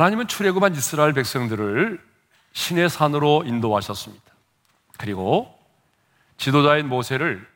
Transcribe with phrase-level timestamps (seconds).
[0.00, 2.02] 하나님은 출애굽한 이스라엘 백성들을
[2.54, 4.24] 신의 산으로 인도하셨습니다.
[4.96, 5.54] 그리고
[6.38, 7.46] 지도자인 모세를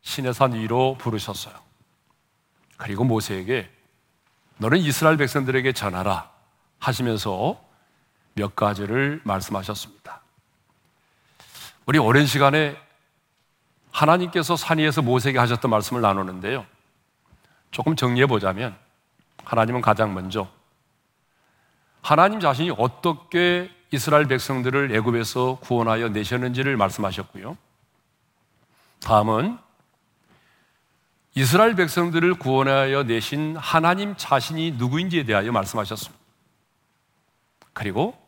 [0.00, 1.54] 신의 산 위로 부르셨어요.
[2.78, 3.70] 그리고 모세에게
[4.56, 6.30] 너는 이스라엘 백성들에게 전하라
[6.78, 7.62] 하시면서
[8.32, 10.22] 몇 가지를 말씀하셨습니다.
[11.84, 12.74] 우리 오랜 시간에
[13.90, 16.64] 하나님께서 산 위에서 모세에게 하셨던 말씀을 나누는데요.
[17.70, 18.74] 조금 정리해 보자면
[19.44, 20.48] 하나님은 가장 먼저
[22.02, 27.56] 하나님 자신이 어떻게 이스라엘 백성들을 애굽에서 구원하여 내셨는지를 말씀하셨고요.
[29.00, 29.58] 다음은
[31.34, 36.22] 이스라엘 백성들을 구원하여 내신 하나님 자신이 누구인지에 대하여 말씀하셨습니다.
[37.72, 38.18] 그리고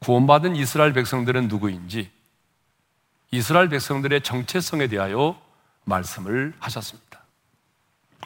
[0.00, 2.10] 구원받은 이스라엘 백성들은 누구인지
[3.30, 5.40] 이스라엘 백성들의 정체성에 대하여
[5.84, 7.20] 말씀을 하셨습니다.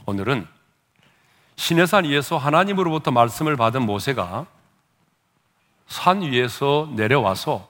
[0.06, 0.46] 오늘은
[1.56, 4.46] 시내산 위에서 하나님으로부터 말씀을 받은 모세가
[5.86, 7.68] 산 위에서 내려와서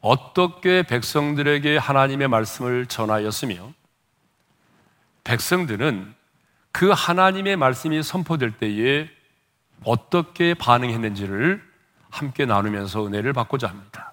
[0.00, 3.72] 어떻게 백성들에게 하나님의 말씀을 전하였으며
[5.24, 6.14] 백성들은
[6.72, 9.08] 그 하나님의 말씀이 선포될 때에
[9.84, 11.62] 어떻게 반응했는지를
[12.10, 14.12] 함께 나누면서 은혜를 받고자 합니다.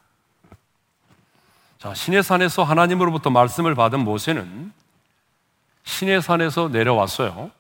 [1.78, 4.72] 자, 신의 산에서 하나님으로부터 말씀을 받은 모세는
[5.84, 7.52] 신의 산에서 내려왔어요.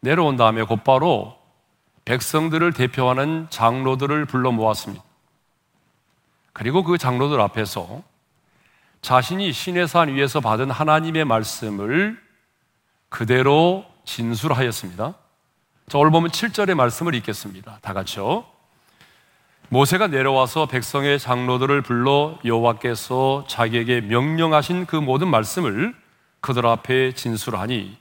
[0.00, 1.38] 내려온 다음에 곧바로
[2.04, 5.02] 백성들을 대표하는 장로들을 불러 모았습니다.
[6.52, 8.02] 그리고 그 장로들 앞에서
[9.02, 12.18] 자신이 신의 산 위에서 받은 하나님의 말씀을
[13.08, 15.14] 그대로 진술하였습니다.
[15.88, 17.78] 자, 오늘 보면 7절의 말씀을 읽겠습니다.
[17.82, 18.46] 다 같이요.
[19.68, 25.94] 모세가 내려와서 백성의 장로들을 불러 여호와께서 자기에게 명령하신 그 모든 말씀을
[26.40, 27.96] 그들 앞에 진술하니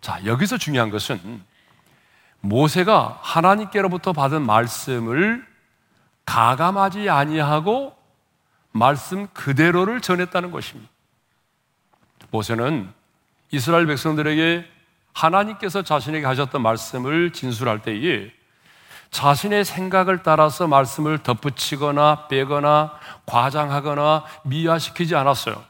[0.00, 1.42] 자, 여기서 중요한 것은
[2.40, 5.46] 모세가 하나님께로부터 받은 말씀을
[6.24, 7.96] 가감하지 아니하고
[8.72, 10.90] 말씀 그대로를 전했다는 것입니다.
[12.30, 12.92] 모세는
[13.50, 14.66] 이스라엘 백성들에게
[15.12, 18.30] 하나님께서 자신에게 하셨던 말씀을 진술할 때에
[19.10, 25.64] 자신의 생각을 따라서 말씀을 덧붙이거나 빼거나 과장하거나 미화시키지 않았어요.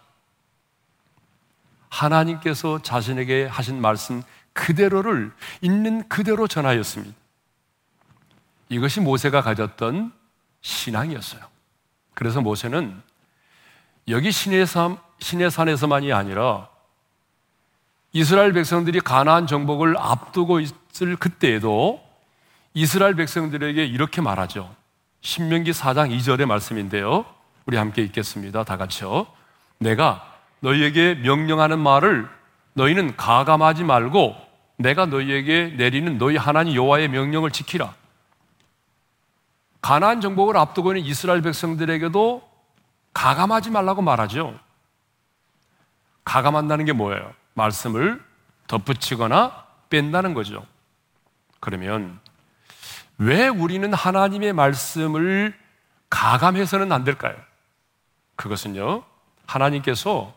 [1.89, 4.23] 하나님께서 자신에게 하신 말씀
[4.57, 5.31] 그대로를
[5.61, 7.15] 있는 그대로 전하였습니다.
[8.71, 10.13] 이것이 모세가 가졌던
[10.63, 11.43] 신앙이었어요.
[12.15, 13.01] 그래서 모세는
[14.09, 16.69] 여기 신의, 산, 신의 산에서만이 아니라
[18.13, 22.03] 이스라엘 백성들이 가나안 정복을 앞두고 있을 그때에도
[22.73, 24.75] 이스라엘 백성들에게 이렇게 말하죠.
[25.21, 27.27] 신명기 4장 2절의 말씀인데요.
[27.67, 28.65] 우리 함께 읽겠습니다.
[28.65, 29.27] 다 같이요.
[29.79, 32.29] 내가 너희에게 명령하는 말을
[32.75, 34.46] 너희는 가감하지 말고
[34.77, 37.95] 내가 너희에게 내리는 너희 하나님 여호와의 명령을 지키라.
[39.81, 42.49] 가나안 정복을 앞두고 있는 이스라엘 백성들에게도
[43.15, 44.59] 가감하지 말라고 말하죠.
[46.25, 47.33] 가감한다는 게 뭐예요?
[47.55, 48.23] 말씀을
[48.67, 50.67] 덧붙이거나 뺀다는 거죠.
[51.61, 52.19] 그러면
[53.19, 55.57] 왜 우리는 하나님의 말씀을
[56.11, 57.37] 가감해서는 안 될까요?
[58.35, 59.05] 그것은요,
[59.47, 60.35] 하나님께서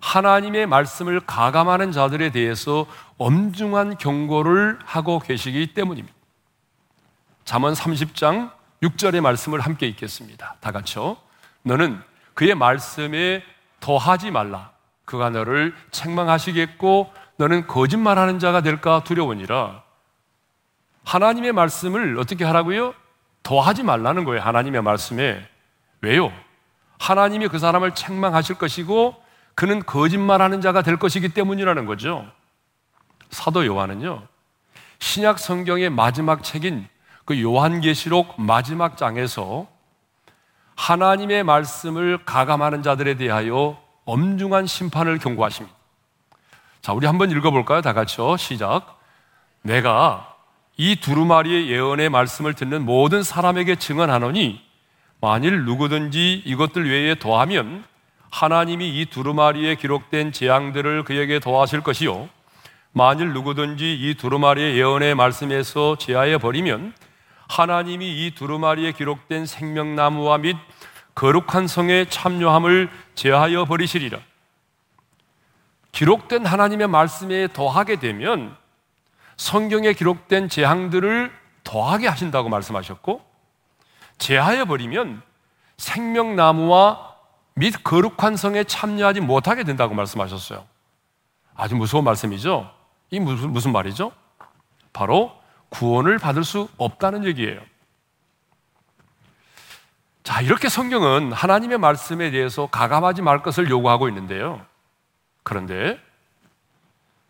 [0.00, 2.86] 하나님의 말씀을 가감하는 자들에 대해서
[3.18, 6.16] 엄중한 경고를 하고 계시기 때문입니다.
[7.44, 8.50] 잠언 30장
[8.82, 10.56] 6절의 말씀을 함께 읽겠습니다.
[10.60, 11.16] 다 같이요.
[11.62, 12.00] 너는
[12.34, 13.42] 그의 말씀에
[13.80, 14.70] 더하지 말라.
[15.04, 19.82] 그가 너를 책망하시겠고 너는 거짓말하는 자가 될까 두려우니라.
[21.04, 22.94] 하나님의 말씀을 어떻게 하라고요?
[23.42, 24.42] 더하지 말라는 거예요.
[24.42, 25.46] 하나님의 말씀에.
[26.02, 26.32] 왜요?
[26.98, 29.19] 하나님이 그 사람을 책망하실 것이고
[29.60, 32.26] 그는 거짓말하는 자가 될 것이기 때문이라는 거죠.
[33.28, 34.22] 사도 요한은요.
[35.00, 36.88] 신약 성경의 마지막 책인
[37.26, 39.66] 그 요한계시록 마지막 장에서
[40.76, 45.76] 하나님의 말씀을 가감하는 자들에 대하여 엄중한 심판을 경고하십니다.
[46.80, 47.82] 자, 우리 한번 읽어볼까요?
[47.82, 48.38] 다 같이요.
[48.38, 48.98] 시작.
[49.60, 50.38] 내가
[50.78, 54.58] 이 두루마리의 예언의 말씀을 듣는 모든 사람에게 증언하노니
[55.20, 57.84] 만일 누구든지 이것들 외에 더하면
[58.30, 62.28] 하나님이 이 두루마리에 기록된 재앙들을 그에게 더하실 것이요.
[62.92, 66.94] 만일 누구든지 이 두루마리의 예언의 말씀에서 제하여 버리면
[67.48, 70.56] 하나님이 이 두루마리에 기록된 생명나무와 및
[71.14, 74.18] 거룩한 성의 참여함을 제하여 버리시리라.
[75.92, 78.56] 기록된 하나님의 말씀에 더하게 되면
[79.36, 81.32] 성경에 기록된 재앙들을
[81.64, 83.22] 더하게 하신다고 말씀하셨고,
[84.18, 85.22] 제하여 버리면
[85.76, 87.09] 생명나무와
[87.54, 90.64] 및 거룩한 성에 참여하지 못하게 된다고 말씀하셨어요.
[91.54, 92.72] 아주 무서운 말씀이죠?
[93.10, 94.12] 이 무슨, 무슨 말이죠?
[94.92, 95.32] 바로
[95.68, 97.60] 구원을 받을 수 없다는 얘기예요.
[100.22, 104.64] 자, 이렇게 성경은 하나님의 말씀에 대해서 가감하지 말 것을 요구하고 있는데요.
[105.42, 105.98] 그런데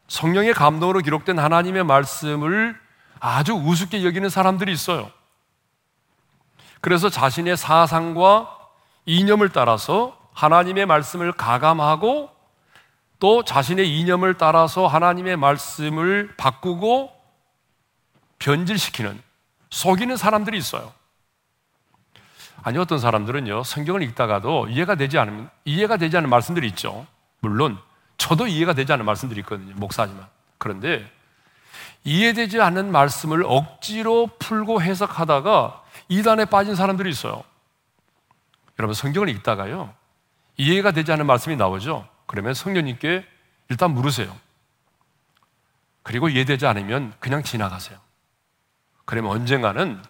[0.08, 2.78] 성령의 감동으로 기록된 하나님의 말씀을
[3.20, 5.10] 아주 우습게 여기는 사람들이 있어요.
[6.80, 8.59] 그래서 자신의 사상과
[9.06, 12.30] 이념을 따라서 하나님의 말씀을 가감하고
[13.18, 17.12] 또 자신의 이념을 따라서 하나님의 말씀을 바꾸고
[18.38, 19.20] 변질시키는
[19.70, 20.92] 속이는 사람들이 있어요.
[22.62, 27.06] 아니 어떤 사람들은요 성경을 읽다가도 이해가 되지 않으면 이해가 되지 않는 말씀들이 있죠.
[27.40, 27.78] 물론
[28.18, 29.74] 저도 이해가 되지 않는 말씀들이 있거든요.
[29.76, 30.26] 목사지만
[30.58, 31.10] 그런데
[32.04, 37.42] 이해되지 않는 말씀을 억지로 풀고 해석하다가 이단에 빠진 사람들이 있어요.
[38.80, 39.94] 여러분 성경을 읽다가요
[40.56, 42.08] 이해가 되지 않는 말씀이 나오죠.
[42.24, 43.26] 그러면 성령님께
[43.68, 44.34] 일단 물으세요.
[46.02, 47.98] 그리고 이해되지 않으면 그냥 지나가세요.
[49.04, 50.02] 그러면 언젠가는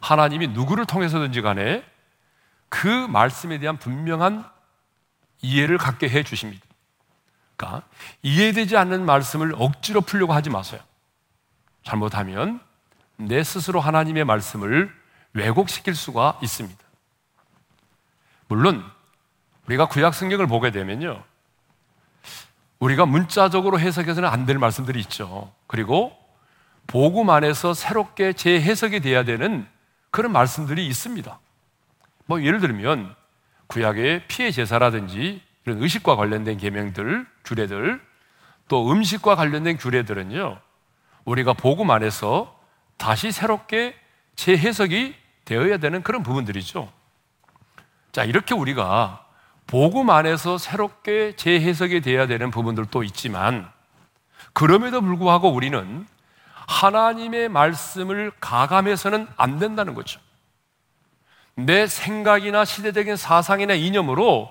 [0.00, 1.84] 하나님이 누구를 통해서든지 간에
[2.68, 4.44] 그 말씀에 대한 분명한
[5.40, 6.64] 이해를 갖게 해 주십니다.
[7.56, 7.86] 그러니까
[8.22, 10.80] 이해되지 않는 말씀을 억지로 풀려고 하지 마세요.
[11.84, 12.60] 잘못하면
[13.16, 14.92] 내 스스로 하나님의 말씀을
[15.34, 16.87] 왜곡시킬 수가 있습니다.
[18.48, 18.84] 물론
[19.66, 21.22] 우리가 구약 성경을 보게 되면요.
[22.80, 25.52] 우리가 문자적으로 해석해서는 안 될 말씀들이 있죠.
[25.66, 26.16] 그리고
[26.86, 29.66] 복음 안에서 새롭게 재해석이 돼야 되는
[30.10, 31.38] 그런 말씀들이 있습니다.
[32.26, 33.14] 뭐 예를 들면
[33.66, 38.00] 구약의 피해 제사라든지 이런 의식과 관련된 계명들, 규례들,
[38.68, 40.58] 또 음식과 관련된 규례들은요.
[41.26, 42.58] 우리가 복음 안에서
[42.96, 43.94] 다시 새롭게
[44.36, 46.90] 재해석이 되어야 되는 그런 부분들이죠.
[48.12, 49.24] 자, 이렇게 우리가
[49.66, 53.70] 복음 안에서 새롭게 재해석이 되어야 되는 부분들도 있지만
[54.52, 56.06] 그럼에도 불구하고 우리는
[56.66, 60.20] 하나님의 말씀을 가감해서는 안 된다는 거죠.
[61.54, 64.50] 내 생각이나 시대적인 사상이나 이념으로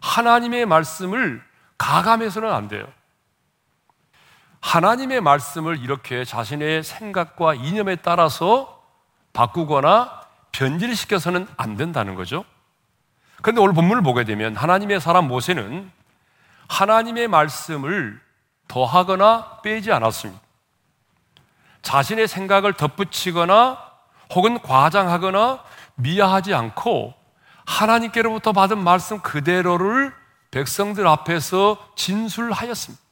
[0.00, 1.42] 하나님의 말씀을
[1.78, 2.86] 가감해서는 안 돼요.
[4.60, 8.82] 하나님의 말씀을 이렇게 자신의 생각과 이념에 따라서
[9.32, 10.22] 바꾸거나
[10.52, 12.44] 변질시켜서는 안 된다는 거죠.
[13.44, 15.92] 그런데 오늘 본문을 보게 되면 하나님의 사람 모세는
[16.66, 18.18] 하나님의 말씀을
[18.68, 20.40] 더하거나 빼지 않았습니다.
[21.82, 23.78] 자신의 생각을 덧붙이거나
[24.34, 25.62] 혹은 과장하거나
[25.96, 27.12] 미화하지 않고
[27.66, 30.14] 하나님께로부터 받은 말씀 그대로를
[30.50, 33.04] 백성들 앞에서 진술하였습니다.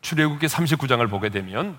[0.00, 1.78] 출애굽기 39장을 보게 되면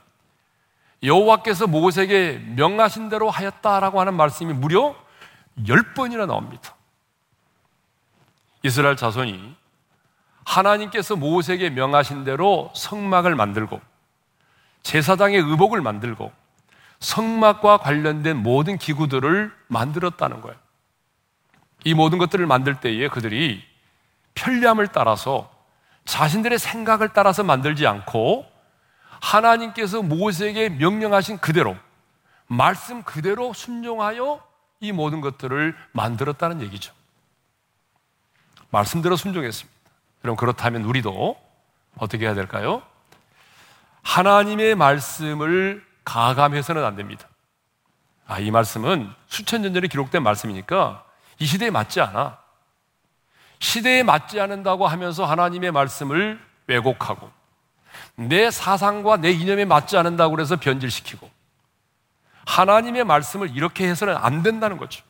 [1.03, 4.95] 여호와께서 모세에게 명하신 대로 하였다라고 하는 말씀이 무려
[5.59, 6.75] 10번이나 나옵니다.
[8.63, 9.55] 이스라엘 자손이
[10.45, 13.81] 하나님께서 모세에게 명하신 대로 성막을 만들고
[14.83, 16.31] 제사장의 의복을 만들고
[16.99, 20.57] 성막과 관련된 모든 기구들을 만들었다는 거예요.
[21.83, 23.63] 이 모든 것들을 만들 때에 그들이
[24.35, 25.51] 편리함을 따라서
[26.05, 28.45] 자신들의 생각을 따라서 만들지 않고
[29.19, 31.75] 하나님께서 모세에게 명령하신 그대로
[32.47, 34.43] 말씀 그대로 순종하여
[34.81, 36.93] 이 모든 것들을 만들었다는 얘기죠.
[38.71, 39.79] 말씀대로 순종했습니다.
[40.21, 41.39] 그럼 그렇다면 우리도
[41.97, 42.81] 어떻게 해야 될까요?
[44.01, 47.27] 하나님의 말씀을 가감해서는 안 됩니다.
[48.25, 51.05] 아, 이 말씀은 수천 년 전에 기록된 말씀이니까
[51.39, 52.39] 이 시대에 맞지 않아.
[53.59, 57.29] 시대에 맞지 않는다고 하면서 하나님의 말씀을 왜곡하고
[58.15, 61.29] 내 사상과 내 이념에 맞지 않는다고 해서 변질시키고
[62.45, 65.03] 하나님의 말씀을 이렇게 해서는 안 된다는 거죠.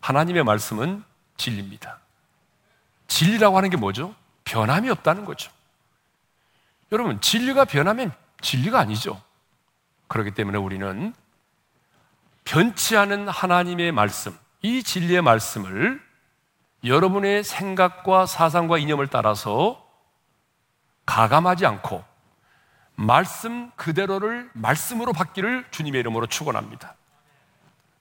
[0.00, 1.04] 하나님의 말씀은
[1.36, 1.98] 진리입니다.
[3.08, 4.14] 진리라고 하는 게 뭐죠?
[4.44, 5.50] 변함이 없다는 거죠.
[6.92, 9.20] 여러분, 진리가 변하면 진리가 아니죠.
[10.06, 11.14] 그렇기 때문에 우리는
[12.44, 16.02] 변치 않은 하나님의 말씀, 이 진리의 말씀을
[16.84, 19.86] 여러분의 생각과 사상과 이념을 따라서
[21.04, 22.04] 가감하지 않고
[23.00, 26.96] 말씀 그대로를 말씀으로 받기를 주님의 이름으로 축원합니다.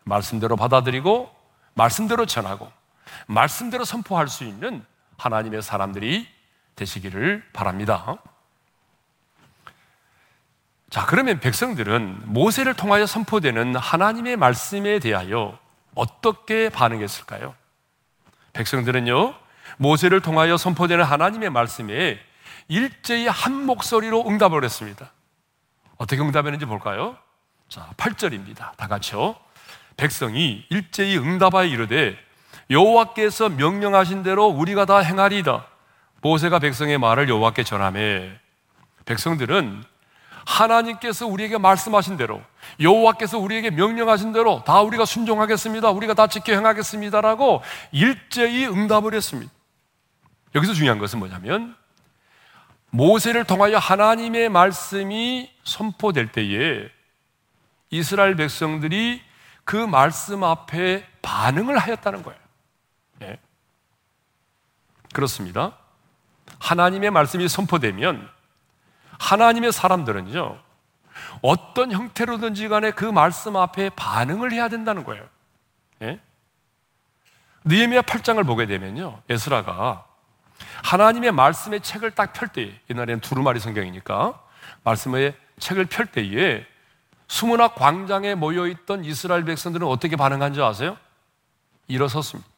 [0.06, 1.32] 말씀대로 받아들이고
[1.76, 2.72] 말씀대로 전하고
[3.28, 4.84] 말씀대로 선포할 수 있는
[5.18, 6.28] 하나님의 사람들이
[6.76, 8.18] 되시기를 바랍니다.
[10.90, 15.60] 자, 그러면 백성들은 모세를 통하여 선포되는 하나님의 말씀에 대하여
[15.94, 17.54] 어떻게 반응했을까요?
[18.54, 19.36] 백성들은요,
[19.78, 22.20] 모세를 통하여 선포되는 하나님의 말씀에
[22.68, 25.12] 일제히 한 목소리로 응답을 했습니다.
[25.98, 27.18] 어떻게 응답했는지 볼까요?
[27.70, 28.76] 자, 8절입니다.
[28.76, 29.36] 다 같이요.
[29.96, 32.18] 백성이 일제히 응답하여 이르되
[32.70, 35.66] 여호와께서 명령하신 대로 우리가 다 행하리이다.
[36.22, 38.32] 모세가 백성의 말을 여호와께 전하매
[39.06, 39.84] 백성들은
[40.46, 42.42] 하나님께서 우리에게 말씀하신 대로
[42.80, 45.90] 여호와께서 우리에게 명령하신 대로 다 우리가 순종하겠습니다.
[45.92, 49.52] 우리가 다 지켜 행하겠습니다라고 일제히 응답을 했습니다.
[50.56, 51.76] 여기서 중요한 것은 뭐냐면
[52.98, 56.90] 모세를 통하여 하나님의 말씀이 선포될 때에
[57.92, 59.22] 이스라엘 백성들이
[59.64, 62.40] 그 말씀 앞에 반응을 하였다는 거예요.
[63.20, 63.40] 네.
[65.14, 65.78] 그렇습니다.
[66.60, 68.28] 하나님의 말씀이 선포되면
[69.20, 70.60] 하나님의 사람들은요,
[71.44, 75.28] 어떤 형태로든지 간에 그 말씀 앞에 반응을 해야 된다는 거예요.
[76.02, 76.20] 예?
[77.64, 79.22] 느헤미야 8장을 보게 되면요.
[79.30, 80.07] 에스라가
[80.84, 84.42] 하나님의 말씀의 책을 딱 펼 때에 옛날에는 두루마리 성경이니까
[84.84, 86.66] 말씀의 책을 펼 때에
[87.28, 90.98] 수문학 광장에 모여 있던 이스라엘 백성들은 어떻게 반응한 줄 아세요?
[91.88, 92.50] 일어섰습니다.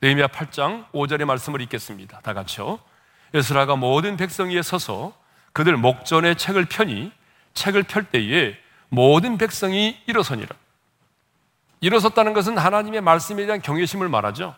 [0.00, 2.20] 느헤미야 8장 5절의 말씀을 읽겠습니다.
[2.20, 2.80] 다 같이요.
[3.34, 5.12] 에스라가 모든 백성 위에 서서
[5.52, 7.12] 그들 목전에 책을 펴니
[7.54, 8.56] 책을 펼 때에
[8.88, 10.56] 모든 백성이 일어서니라.
[11.80, 14.54] 일어섰다는 것은 하나님의 말씀에 대한 경외심을 말하죠.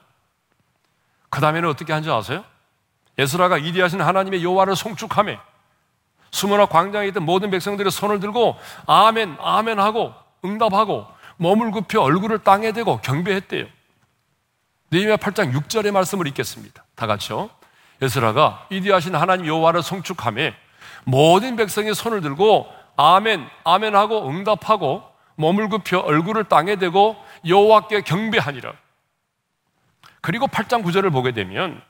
[1.35, 2.45] 그 다음에는 어떻게 한 줄 아세요?
[3.19, 5.37] 예수라가 이디하신 하나님의 여호와를 송축함에
[6.31, 10.15] 수문화 광장에 있던 모든 백성들이 손을 들고 아멘 아멘 하고
[10.45, 13.67] 응답하고 몸을 굽혀 얼굴을 땅에 대고 경배했대요.
[14.93, 16.85] 느헤미야 8장 6절의 말씀을 읽겠습니다.
[16.95, 17.51] 다 같이요.
[18.01, 20.55] 예수라가 이디하신 하나님 여호와를 송축함에
[21.03, 25.03] 모든 백성이 손을 들고 아멘, 아멘 하고 응답하고
[25.35, 28.73] 몸을 굽혀 얼굴을 땅에 대고 여호와께 경배하니라.
[30.25, 31.83] 그리고 8장 9절을 보게 되면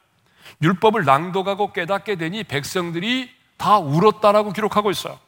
[0.61, 5.21] 율법을 낭독하고 깨닫게 되니 백성들이 다 울었다라고 기록하고 있어요.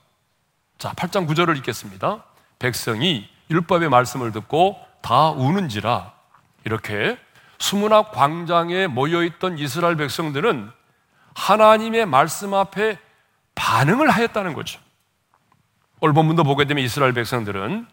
[0.76, 2.24] 자, 8장 9절을 읽겠습니다.
[2.58, 6.14] 백성이 율법의 말씀을 듣고 다 우는지라
[6.64, 7.16] 이렇게
[7.58, 10.68] 수문학 광장에 모여 있던 이스라엘 백성들은
[11.36, 12.98] 하나님의 말씀 앞에
[13.54, 14.80] 반응을 하였다는 거죠.
[16.00, 17.86] 오늘 본문도 보게 되면 이스라엘 백성들은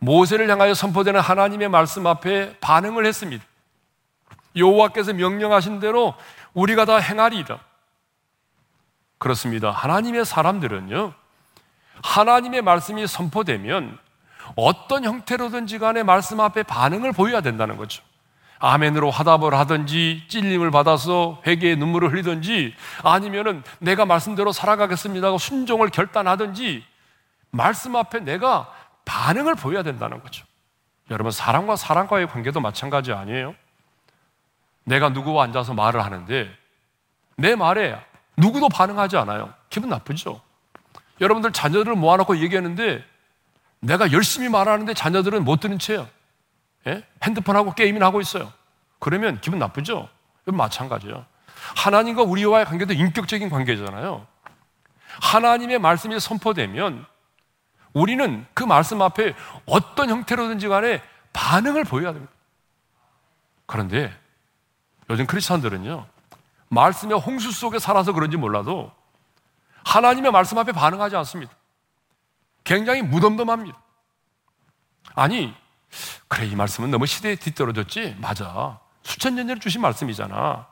[0.00, 3.42] 모세를 향하여 선포되는 하나님의 말씀 앞에 반응을 했습니다.
[4.56, 6.14] 여호와께서 명령하신 대로
[6.52, 7.58] 우리가 다 행하리이다.
[9.18, 9.70] 그렇습니다.
[9.70, 11.12] 하나님의 사람들은요.
[12.02, 13.98] 하나님의 말씀이 선포되면
[14.56, 18.02] 어떤 형태로든지 간에 말씀 앞에 반응을 보여야 된다는 거죠.
[18.58, 26.84] 아멘으로 화답을 하든지 찔림을 받아서 회개의 눈물을 흘리든지 아니면은 내가 말씀대로 살아가겠습니다 하고 순종을 결단하든지
[27.50, 28.72] 말씀 앞에 내가
[29.04, 30.46] 반응을 보여야 된다는 거죠.
[31.10, 33.54] 여러분 사람과 사람과의 관계도 마찬가지 아니에요?
[34.84, 36.54] 내가 누구와 앉아서 말을 하는데
[37.36, 37.98] 내 말에
[38.36, 39.52] 누구도 반응하지 않아요.
[39.70, 40.40] 기분 나쁘죠?
[41.20, 43.04] 여러분들 자녀들을 모아놓고 얘기하는데
[43.80, 46.08] 내가 열심히 말하는데 자녀들은 못 듣는 채요.
[46.86, 47.04] 예?
[47.22, 48.52] 핸드폰하고 게임이나 하고 있어요.
[48.98, 50.08] 그러면 기분 나쁘죠?
[50.46, 51.24] 마찬가지예요.
[51.76, 54.26] 하나님과 우리와의 관계도 인격적인 관계잖아요.
[55.20, 57.06] 하나님의 말씀이 선포되면
[57.92, 59.34] 우리는 그 말씀 앞에
[59.66, 61.00] 어떤 형태로든지 간에
[61.32, 62.32] 반응을 보여야 됩니다.
[63.66, 64.12] 그런데
[65.10, 66.06] 요즘 크리스천들은요,
[66.68, 68.92] 말씀의 홍수 속에 살아서 그런지 몰라도
[69.84, 71.52] 하나님의 말씀 앞에 반응하지 않습니다.
[72.64, 73.78] 굉장히 무덤덤합니다.
[75.14, 75.54] 아니,
[76.28, 78.16] 그래, 이 말씀은 너무 시대에 뒤떨어졌지?
[78.18, 78.80] 맞아.
[79.02, 80.66] 수천 년 전에 주신 말씀이잖아.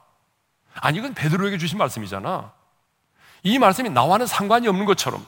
[0.75, 2.53] 아니, 이건 베드로에게 주신 말씀이잖아.
[3.43, 5.27] 이 말씀이 나와는 상관이 없는 것처럼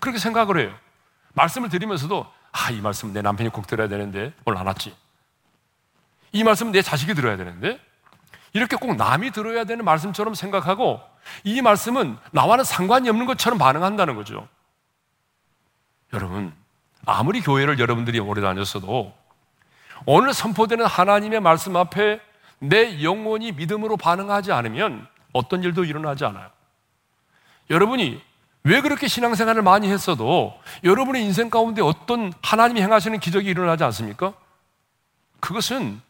[0.00, 0.74] 그렇게 생각을 해요.
[1.32, 4.94] 말씀을 드리면서도 아, 이 말씀 내 남편이 꼭 들어야 되는데 오늘 안 왔지.
[6.32, 7.80] 이 말씀은 내 자식이 들어야 되는데
[8.52, 11.00] 이렇게 꼭 남이 들어야 되는 말씀처럼 생각하고
[11.44, 14.48] 이 말씀은 나와는 상관이 없는 것처럼 반응한다는 거죠.
[16.12, 16.54] 여러분,
[17.04, 19.12] 아무리 교회를 여러분들이 오래 다녔어도
[20.06, 22.20] 오늘 선포되는 하나님의 말씀 앞에
[22.60, 26.48] 내 영혼이 믿음으로 반응하지 않으면 어떤 일도 일어나지 않아요.
[27.70, 28.20] 여러분이
[28.64, 34.34] 왜 그렇게 신앙생활을 많이 했어도 여러분의 인생 가운데 어떤 하나님이 행하시는 기적이 일어나지 않습니까?
[35.40, 36.00] 그것은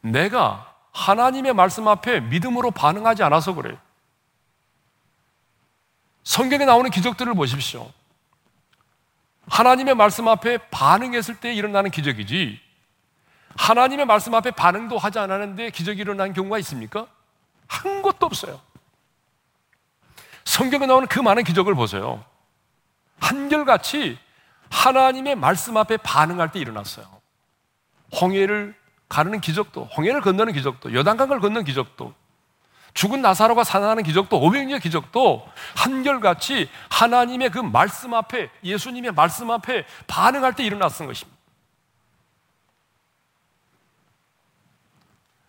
[0.00, 3.76] 내가 하나님의 말씀 앞에 믿음으로 반응하지 않아서 그래요.
[6.22, 7.92] 성경에 나오는 기적들을 보십시오.
[9.48, 12.58] 하나님의 말씀 앞에 반응했을 때 일어나는 기적이지
[13.56, 17.06] 하나님의 말씀 앞에 반응도 하지 않았는데 기적이 일어난 경우가 있습니까?
[17.66, 18.60] 한 것도 없어요.
[20.44, 22.24] 성경에 나오는 그 많은 기적을 보세요.
[23.18, 24.18] 한결같이
[24.70, 27.06] 하나님의 말씀 앞에 반응할 때 일어났어요.
[28.20, 32.14] 홍해를 가르는 기적도, 홍해를 건너는 기적도, 여단강을 건너는 기적도,
[32.94, 35.46] 죽은 나사로가 살아나는 기적도, 500년 기적도
[35.76, 41.34] 한결같이 하나님의 그 말씀 앞에, 예수님의 말씀 앞에 반응할 때 일어났던 것입니다.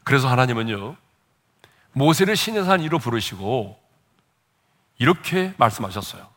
[0.03, 0.95] 그래서 하나님은요,
[1.93, 3.79] 모세를 신의 산 위로 부르시고
[4.97, 6.27] 이렇게 말씀하셨어요.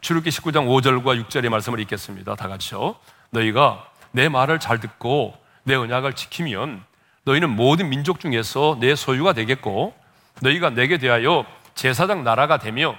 [0.00, 2.36] 출애굽기 19장 5절과 6절의 말씀을 읽겠습니다.
[2.36, 2.96] 다 같이요.
[3.30, 5.36] 너희가 내 말을 잘 듣고
[5.66, 6.84] 내 언약을 지키면
[7.24, 9.94] 너희는 모든 민족 중에서 내 소유가 되겠고
[10.40, 11.44] 너희가 내게 대하여
[11.74, 12.94] 제사장 나라가 되며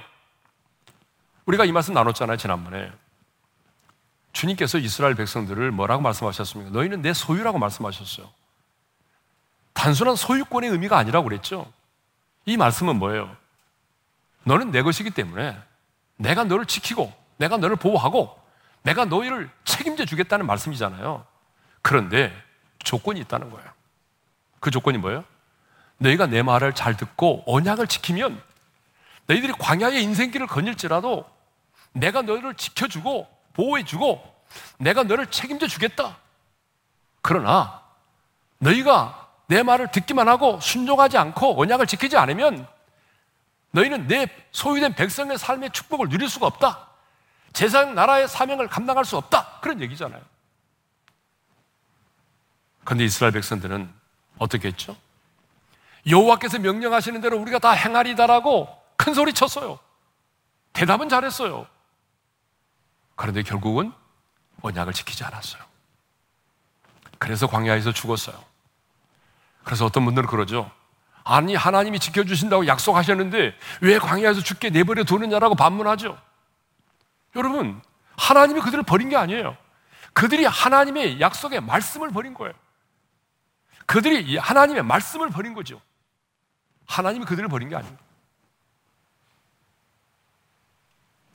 [1.46, 2.92] 우리가 이 말씀 나눴잖아요, 지난번에.
[4.34, 6.72] 주님께서 이스라엘 백성들을 뭐라고 말씀하셨습니까?
[6.72, 8.30] 너희는 내 소유라고 말씀하셨어요.
[9.72, 11.72] 단순한 소유권의 의미가 아니라고 그랬죠.
[12.46, 13.34] 이 말씀은 뭐예요?
[14.44, 15.58] 너는 내 것이기 때문에
[16.18, 18.38] 내가 너를 지키고 내가 너를 보호하고
[18.82, 21.26] 내가 너희를 책임져 주겠다는 말씀이잖아요.
[21.82, 22.47] 그런데
[22.88, 23.70] 조건이 있다는 거예요.
[24.62, 25.26] 그 조건이 뭐예요?
[25.98, 28.42] 너희가 내 말을 잘 듣고 언약을 지키면
[29.26, 31.30] 너희들이 광야의 인생길을 거닐지라도
[31.92, 34.36] 내가 너희를 지켜주고 보호해주고
[34.78, 36.18] 내가 너를 책임져 주겠다.
[37.22, 37.82] 그러나
[38.60, 42.68] 너희가 내 말을 듣기만 하고 순종하지 않고 언약을 지키지 않으면
[43.72, 46.88] 너희는 내 소유된 백성의 삶의 축복을 누릴 수가 없다.
[47.52, 49.60] 제사장 나라의 사명을 감당할 수 없다.
[49.62, 50.22] 그런 얘기잖아요.
[52.88, 53.94] 그런데 이스라엘 백성들은
[54.38, 54.96] 어떻게 했죠?
[56.10, 59.78] 여호와께서 명령하시는 대로 우리가 다 행하리다라고 큰 소리 쳤어요.
[60.72, 61.68] 대답은 잘했어요.
[63.18, 63.92] 그런데 결국은
[64.62, 65.62] 언약을 지키지 않았어요.
[67.18, 68.42] 그래서 광야에서 죽었어요.
[69.66, 70.72] 그래서 어떤 분들은 그러죠.
[71.26, 76.18] 아니, 하나님이 지켜주신다고 약속하셨는데 왜 광야에서 죽게 내버려 두느냐라고 반문하죠.
[77.36, 77.82] 여러분,
[78.16, 79.58] 하나님이 그들을 버린 게 아니에요.
[80.14, 82.54] 그들이 하나님의 약속의 말씀을 버린 거예요.
[83.88, 85.82] 그들이 하나님의 말씀을 버린 거죠.
[86.86, 88.04] 하나님이 그들을 버린 게 아닙니다.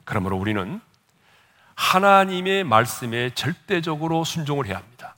[0.05, 0.81] 그러므로 우리는
[1.75, 5.17] 하나님의 말씀에 절대적으로 순종을 해야 합니다.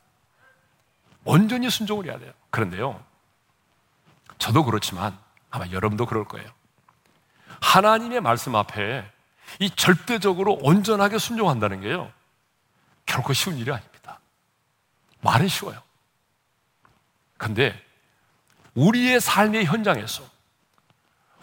[1.25, 2.33] 온전히 순종을 해야 돼요.
[2.51, 3.05] 그런데요,
[4.38, 5.18] 저도 그렇지만
[5.51, 6.49] 아마 여러분도 그럴 거예요.
[7.61, 9.11] 하나님의 말씀 앞에
[9.59, 12.12] 이 절대적으로 온전하게 순종한다는 게요,
[13.07, 14.20] 결코 쉬운 일이 아닙니다.
[15.20, 15.84] 말은 쉬워요.
[17.37, 17.81] 근데
[18.75, 20.25] 우리의 삶의 현장에서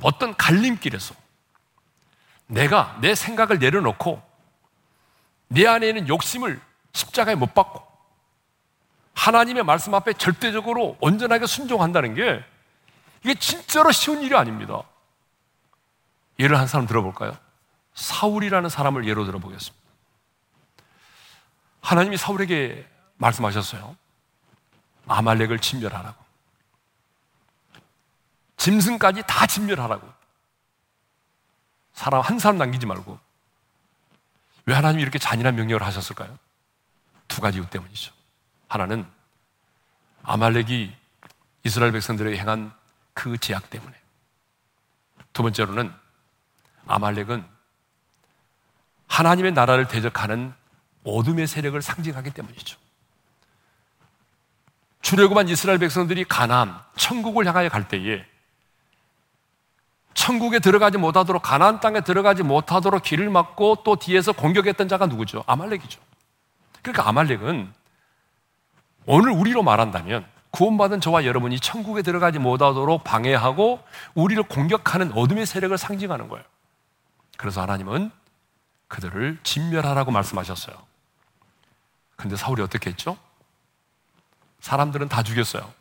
[0.01, 1.15] 어떤 갈림길에서
[2.47, 4.21] 내가 내 생각을 내려놓고
[5.47, 6.59] 내 안에 있는 욕심을
[6.93, 7.85] 십자가에 못 박고
[9.13, 12.43] 하나님의 말씀 앞에 절대적으로 온전하게 순종한다는 게
[13.23, 14.81] 이게 진짜로 쉬운 일이 아닙니다.
[16.39, 17.37] 예를 한 사람 들어볼까요?
[17.93, 19.81] 사울이라는 사람을 예로 들어보겠습니다.
[21.81, 23.95] 하나님이 사울에게 말씀하셨어요.
[25.07, 26.23] 아말렉을 진멸하라고.
[28.57, 30.11] 짐승까지 다 진멸하라고.
[31.93, 33.19] 사람 한 사람 남기지 말고.
[34.65, 36.37] 왜 하나님이 이렇게 잔인한 명령을 하셨을까요?
[37.27, 38.13] 두 가지 이유 때문이죠.
[38.67, 39.05] 하나는
[40.23, 40.95] 아말렉이
[41.63, 42.73] 이스라엘 백성들에게 행한
[43.13, 43.93] 그 제약 때문에.
[45.33, 45.93] 두 번째로는
[46.87, 47.45] 아말렉은
[49.07, 50.53] 하나님의 나라를 대적하는
[51.03, 52.77] 어둠의 세력을 상징하기 때문이죠.
[55.01, 58.25] 출애굽한 이스라엘 백성들이 가나안 천국을 향하여 갈 때에
[60.13, 65.43] 천국에 들어가지 못하도록 가나안 땅에 들어가지 못하도록 길을 막고 또 뒤에서 공격했던 자가 누구죠?
[65.47, 65.99] 아말렉이죠.
[66.81, 67.73] 그러니까 아말렉은
[69.05, 73.81] 오늘 우리로 말한다면 구원받은 저와 여러분이 천국에 들어가지 못하도록 방해하고
[74.13, 76.43] 우리를 공격하는 어둠의 세력을 상징하는 거예요.
[77.37, 78.11] 그래서 하나님은
[78.87, 80.75] 그들을 진멸하라고 말씀하셨어요.
[82.17, 83.17] 근데 사울이 어떻게 했죠?
[84.61, 85.71] 사람들은 다 죽였어요.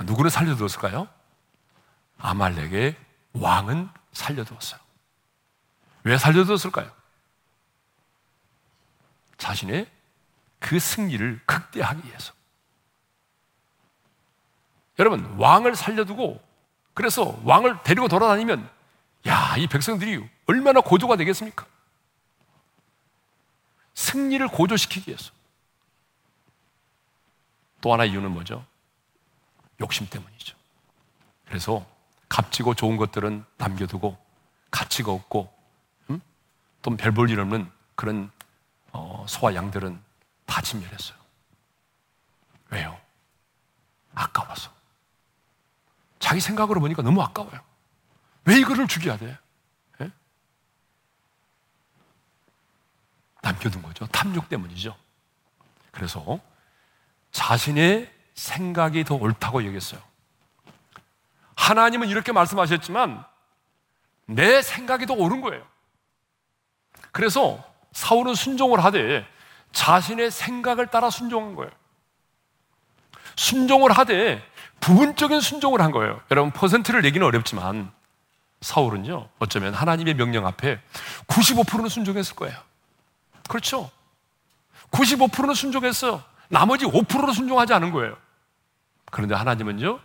[0.00, 1.08] 누구를 살려두었을까요?
[2.18, 2.96] 아말렉의
[3.32, 4.80] 왕은 살려두었어요.
[6.04, 6.90] 왜 살려두었을까요?
[9.38, 9.90] 자신의
[10.58, 12.32] 그 승리를 극대하기 위해서.
[14.98, 16.42] 여러분, 왕을 살려두고
[16.94, 18.68] 그래서 왕을 데리고 돌아다니면
[19.28, 21.64] 야, 이 백성들이 얼마나 고조가 되겠습니까?
[23.94, 25.32] 승리를 고조시키기 위해서.
[27.80, 28.64] 또 하나 이유는 뭐죠?
[29.80, 30.56] 욕심 때문이죠.
[31.46, 31.86] 그래서
[32.28, 34.16] 값지고 좋은 것들은 남겨두고
[34.70, 35.52] 가치가 없고
[36.10, 36.20] 음?
[36.82, 38.30] 또별 볼 일 없는 그런
[38.92, 40.00] 어, 소와 양들은
[40.46, 41.16] 다 진멸했어요.
[42.70, 42.98] 왜요?
[44.14, 44.70] 아까워서.
[46.18, 47.60] 자기 생각으로 보니까 너무 아까워요.
[48.44, 49.38] 왜 이거를 죽여야 돼?
[50.00, 50.10] 예?
[53.42, 54.06] 남겨둔 거죠.
[54.08, 54.96] 탐욕 때문이죠.
[55.92, 56.40] 그래서
[57.32, 60.00] 자신의 생각이 더 옳다고 여겼어요.
[61.56, 63.24] 하나님은 이렇게 말씀하셨지만
[64.26, 65.66] 내 생각이 더 옳은 거예요.
[67.12, 67.62] 그래서
[67.92, 69.26] 사울은 순종을 하되
[69.72, 71.70] 자신의 생각을 따라 순종한 거예요.
[73.36, 74.42] 순종을 하되
[74.80, 76.20] 부분적인 순종을 한 거예요.
[76.30, 77.90] 여러분 퍼센트를 내기는 어렵지만
[78.60, 80.80] 사울은요, 어쩌면 하나님의 명령 앞에
[81.28, 82.56] 95%는 순종했을 거예요.
[83.48, 83.90] 그렇죠?
[84.90, 86.22] 95%는 순종했어요.
[86.48, 88.16] 나머지 5%는 순종하지 않은 거예요.
[89.10, 90.00] 그런데 하나님은요,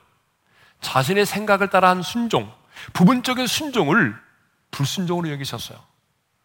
[0.81, 2.51] 자신의 생각을 따라한 순종,
[2.93, 4.15] 부분적인 순종을
[4.71, 5.77] 불순종으로 여기셨어요.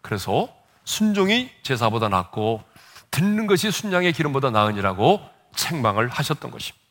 [0.02, 0.48] 그래서
[0.84, 2.62] 순종이 제사보다 낫고
[3.10, 5.20] 듣는 것이 순양의 기름보다 나으니라고
[5.54, 6.84] 책망을 하셨던 것입니다.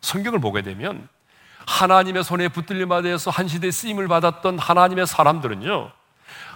[0.00, 1.08] 성경을 보게 되면
[1.66, 5.92] 하나님의 손에 붙들림에 대해서 한 시대에 쓰임을 받았던 하나님의 사람들은요,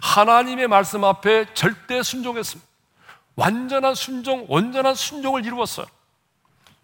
[0.03, 2.72] 하나님의 말씀 앞에 절대 순종했습니다.
[3.37, 5.87] 완전한 순종, 온전한 순종을 이루었어요.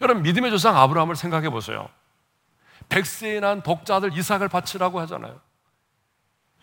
[0.01, 1.89] 여러분, 믿음의 조상 아브라함을 생각해 보세요.
[2.89, 5.41] 백세에 난 독자들 이삭을 바치라고 하잖아요.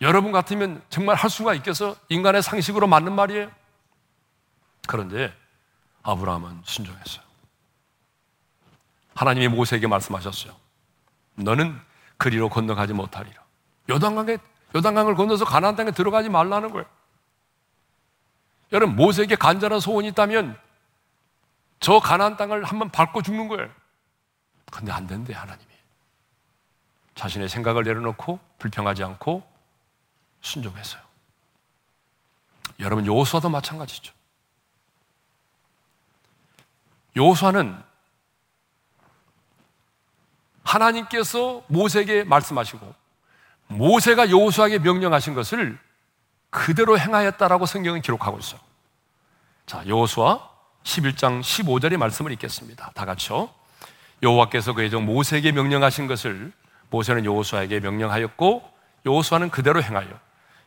[0.00, 1.96] 여러분 같으면 정말 할 수가 있겠어?
[2.08, 3.50] 인간의 상식으로 맞는 말이에요?
[4.86, 5.34] 그런데
[6.02, 7.24] 아브라함은 순종했어요.
[9.14, 10.54] 하나님이 모세에게 말씀하셨어요.
[11.36, 11.78] 너는
[12.18, 13.42] 그리로 건너가지 못하리라.
[13.88, 14.38] 요단강에
[14.74, 16.86] 요단강을 건너서 가나안 땅에 들어가지 말라는 거예요.
[18.72, 20.58] 여러분 모세에게 간절한 소원이 있다면
[21.80, 23.70] 저 가나안 땅을 한번 밟고 죽는 거예요.
[24.70, 25.66] 근데 안 된대 하나님이.
[27.14, 29.42] 자신의 생각을 내려놓고 불평하지 않고
[30.40, 31.02] 순종했어요.
[32.80, 34.12] 여러분 요수와도 마찬가지죠.
[37.16, 37.82] 요수아는
[40.62, 42.94] 하나님께서 모세에게 말씀하시고
[43.68, 45.78] 모세가 여호수아에게 명령하신 것을
[46.56, 48.58] 그대로 행하였다라고 성경은 기록하고 있어요.
[49.66, 50.40] 자, 여호수아
[50.84, 52.92] 11장 15절의 말씀을 읽겠습니다.
[52.94, 53.50] 다 같이요.
[54.22, 56.50] 여호와께서 그의 종 모세에게 명령하신 것을
[56.88, 58.72] 모세는 여호수아에게 명령하였고
[59.04, 60.08] 여호수아는 그대로 행하여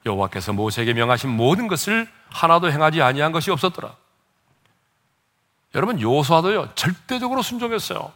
[0.06, 3.96] 여호와께서 모세에게 명하신 모든 것을 하나도 행하지 아니한 것이 없었더라.
[5.74, 8.14] 여러분 여호수아도요 절대적으로 순종했어요.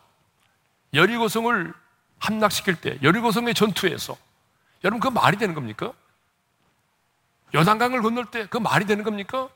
[0.94, 1.74] 여리고성을
[2.20, 4.16] 함락시킬 때 여리고성의 전투에서
[4.84, 5.92] 여러분 그 말이 되는 겁니까?
[7.54, 9.50] 여단강을 건널 때 그 말이 되는 겁니까?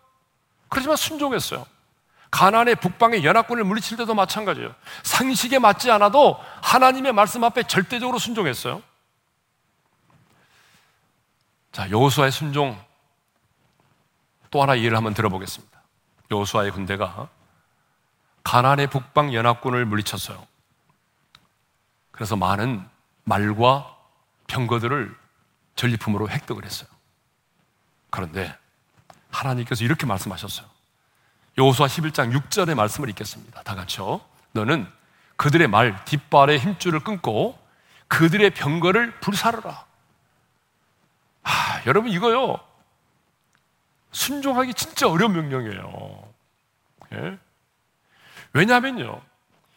[0.69, 1.65] 그렇지만 순종했어요.
[2.29, 4.75] 가나안의 북방의 연합군을 물리칠 때도 마찬가지예요.
[5.03, 8.81] 상식에 맞지 않아도 하나님의 말씀 앞에 절대적으로 순종했어요.
[11.71, 12.79] 자, 여호수아의 순종
[14.51, 15.81] 또 하나 예를 한번 들어보겠습니다.
[16.31, 17.29] 여호수아의 군대가
[18.43, 20.45] 가나안의 북방 연합군을 물리쳤어요.
[22.11, 22.87] 그래서 많은
[23.23, 23.95] 말과
[24.47, 25.15] 병거들을
[25.75, 26.89] 전리품으로 획득을 했어요.
[28.17, 28.51] 그런데
[29.29, 30.65] 하나님께서 이렇게 말씀하셨어요.
[31.55, 33.61] 여호수아 11장 6절의 말씀을 읽겠습니다.
[33.61, 34.21] 다 같이요.
[34.53, 34.91] 너는
[35.35, 37.55] 그들의 말 뒷발의 힘줄을 끊고
[38.07, 39.85] 그들의 병거를 불사르라.
[41.43, 42.59] 아, 여러분 이거요.
[44.11, 46.33] 순종하기 진짜 어려운 명령이에요.
[47.13, 47.37] 예?
[48.53, 49.21] 왜냐하면요.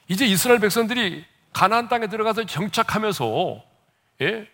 [0.09, 3.62] 이제 이스라엘 백성들이 가나안 땅에 들어가서 정착하면서
[4.22, 4.50] 예?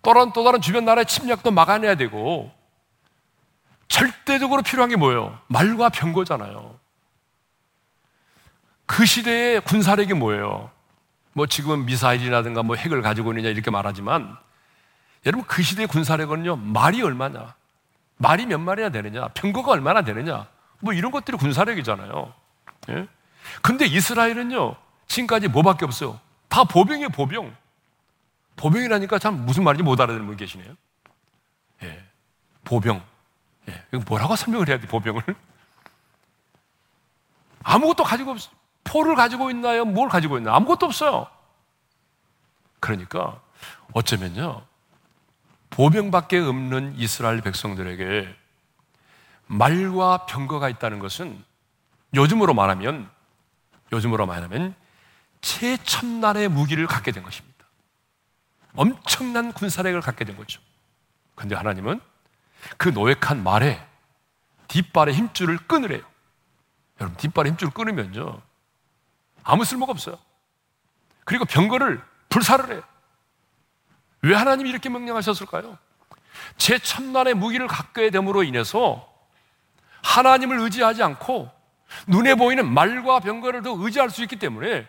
[0.00, 2.56] 또 다른 또 다른 주변 나라의 침략도 막아내야 되고
[3.88, 5.38] 절대적으로 필요한 게 뭐예요?
[5.46, 6.78] 말과 병거잖아요.
[8.86, 10.70] 그 시대의 군사력이 뭐예요?
[11.32, 14.36] 뭐 지금은 미사일이라든가 뭐 핵을 가지고 있느냐 이렇게 말하지만
[15.26, 17.54] 여러분 그 시대의 군사력은요 말이 얼마냐?
[18.16, 19.28] 말이 몇 마리나 되느냐?
[19.28, 20.46] 병거가 얼마나 되느냐?
[20.80, 22.32] 뭐 이런 것들이 군사력이잖아요.
[22.90, 23.08] 예?
[23.62, 26.20] 근데 이스라엘은요 지금까지 뭐밖에 없어요?
[26.48, 27.54] 다 보병이에요, 보병.
[28.56, 30.74] 보병이라니까 참 무슨 말인지 못 알아듣는 분 계시네요.
[31.82, 32.04] 예.
[32.64, 33.02] 보병.
[33.68, 33.84] 예.
[33.92, 35.22] 이거 뭐라고 설명을 해야 돼, 보병을?
[37.62, 38.54] 아무것도 가지고 없어요.
[38.84, 39.84] 포를 가지고 있나요?
[39.84, 40.54] 뭘 가지고 있나요?
[40.54, 41.26] 아무것도 없어요.
[42.80, 43.40] 그러니까
[43.92, 44.64] 어쩌면요.
[45.70, 48.34] 보병밖에 없는 이스라엘 백성들에게
[49.46, 51.44] 말과 병거가 있다는 것은
[52.14, 53.10] 요즘으로 말하면
[53.92, 54.74] 요즘으로 말하면
[55.40, 57.66] 최첨단의 무기를 갖게 된 것입니다.
[58.74, 60.60] 엄청난 군사력을 갖게 된 거죠.
[61.34, 62.00] 근데 하나님은
[62.76, 63.84] 그 노획한 말에
[64.68, 66.02] 뒷발의 힘줄을 끊으래요.
[67.00, 68.40] 여러분, 뒷발의 힘줄을 끊으면요.
[69.44, 70.18] 아무 쓸모가 없어요.
[71.24, 72.82] 그리고 병거를 불사를 해요.
[74.22, 75.78] 왜 하나님이 이렇게 명령하셨을까요?
[76.56, 79.08] 최첨단의 무기를 갖게 됨으로 인해서
[80.02, 81.50] 하나님을 의지하지 않고
[82.06, 84.86] 눈에 보이는 말과 병거를 더 의지할 수 있기 때문에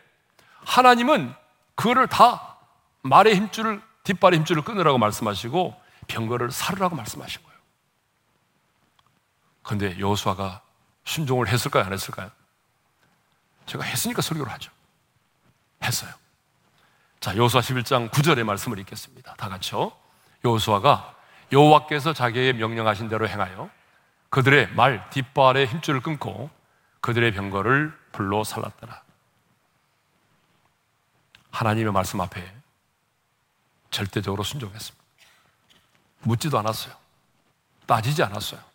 [0.65, 1.34] 하나님은
[1.75, 2.58] 그거를 다
[3.01, 5.75] 말의 힘줄을 뒷발의 힘줄을 끊으라고 말씀하시고
[6.08, 7.48] 병거를 사르라고 말씀하신 거예요.
[9.69, 10.63] 그런데 여호수아가
[11.05, 11.84] 순종을 했을까요?
[11.84, 12.32] 안 했을까요?
[13.67, 14.71] 제가 했으니까 설교를 하죠.
[15.84, 16.12] 했어요.
[17.19, 19.36] 자, 여호수아 11장 9절의 말씀을 읽겠습니다.
[19.36, 19.91] 다 같이요.
[20.43, 21.15] 여호수아가
[21.51, 23.69] 여호와께서 자기에게 명령하신 대로 행하여
[24.32, 26.49] 그들의 말 뒷발의 힘줄을 끊고
[27.01, 29.03] 그들의 병거를 불로 살랐더라.
[31.51, 32.55] 하나님의 말씀 앞에
[33.91, 35.05] 절대적으로 순종했습니다.
[36.21, 36.95] 묻지도 않았어요.
[37.86, 38.68] 따지지 않았어요.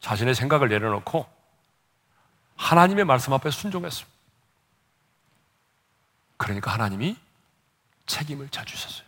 [0.00, 1.26] 자신의 생각을 내려놓고
[2.56, 4.06] 하나님의 말씀 앞에 순종했어요.
[6.36, 7.16] 그러니까 하나님이
[8.06, 9.06] 책임을 져주셨어요.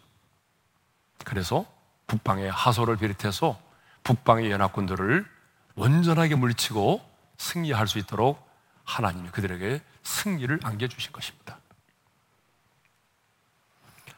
[1.24, 1.66] 그래서
[2.06, 3.60] 북방의 하소를 비롯해서
[4.04, 5.26] 북방의 연합군들을
[5.74, 8.46] 온전하게 물리치고 승리할 수 있도록
[8.84, 11.58] 하나님이 그들에게 승리를 안겨주신 것입니다.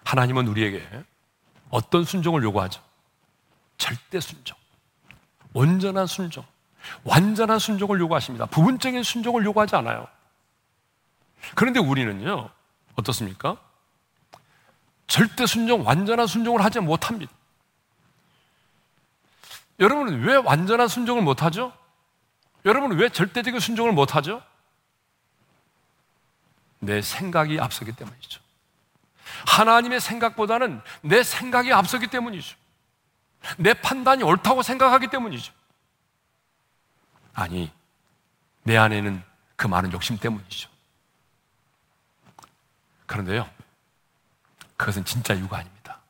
[0.04, 1.04] 하나님은 우리에게
[1.70, 2.82] 어떤 순종을 요구하죠?
[3.78, 4.56] 절대 순종,
[5.52, 6.44] 온전한 순종,
[7.04, 8.46] 완전한 순종을 요구하십니다.
[8.46, 10.06] 부분적인 순종을 요구하지 않아요.
[11.54, 12.50] 그런데 우리는요,
[12.96, 13.56] 어떻습니까?
[15.06, 17.32] 절대 순종, 완전한 순종을 하지 못합니다.
[19.80, 21.72] 여러분은 왜 완전한 순종을 못하죠?
[22.64, 24.42] 여러분은 왜 절대적인 순종을 못하죠?
[26.78, 28.40] 내 생각이 앞서기 때문이죠.
[29.46, 32.56] 하나님의 생각보다는 내 생각이 앞서기 때문이죠.
[33.58, 35.52] 내 판단이 옳다고 생각하기 때문이죠.
[37.34, 37.70] 아니,
[38.62, 39.22] 내 안에는
[39.56, 40.70] 그 많은 욕심 때문이죠.
[43.06, 43.48] 그런데요,
[44.76, 46.00] 그것은 진짜 이유가 아닙니다.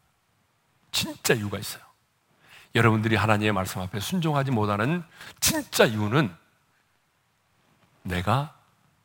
[0.93, 1.83] 진짜 이유가 있어요.
[2.75, 5.03] 여러분들이 하나님의 말씀 앞에 순종하지 못하는
[5.41, 6.35] 진짜 이유는
[8.03, 8.57] 내가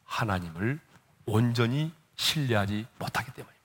[0.06, 0.80] 하나님을
[1.26, 3.60] 온전히 신뢰하지 못하기 때문입니다.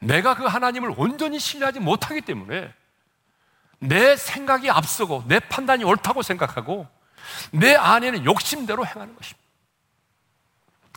[0.00, 2.74] 내가 그 하나님을 온전히 신뢰하지 못하기 때문에
[3.82, 6.86] 내 생각이 앞서고 내 판단이 옳다고 생각하고
[7.50, 9.42] 내 안에는 욕심대로 행하는 것입니다.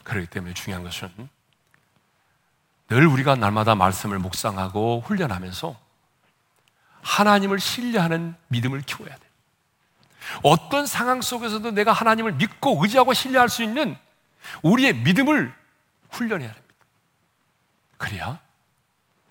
[0.03, 1.09] 그렇기 때문에 중요한 것은
[2.89, 5.75] 늘 우리가 날마다 말씀을 묵상하고 훈련하면서
[7.01, 9.31] 하나님을 신뢰하는 믿음을 키워야 돼요.
[10.43, 13.97] 어떤 상황 속에서도 내가 하나님을 믿고 의지하고 신뢰할 수 있는
[14.61, 15.51] 우리의 믿음을
[16.11, 16.75] 훈련해야 됩니다.
[17.97, 18.39] 그래야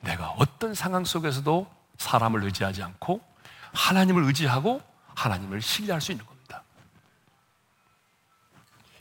[0.01, 3.34] 내가 어떤 상황 속에서도 사람을 의지하지 않고
[3.75, 4.81] 하나님을 의지하고
[5.15, 6.63] 하나님을 신뢰할 수 있는 겁니다.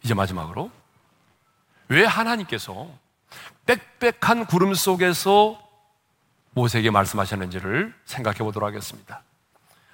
[0.04, 0.70] 이제 마지막으로
[1.88, 2.90] 왜 하나님께서
[3.66, 5.60] 빽빽한 구름 속에서
[6.52, 9.24] 모세에게 말씀하셨는지를 생각해 보도록 하겠습니다.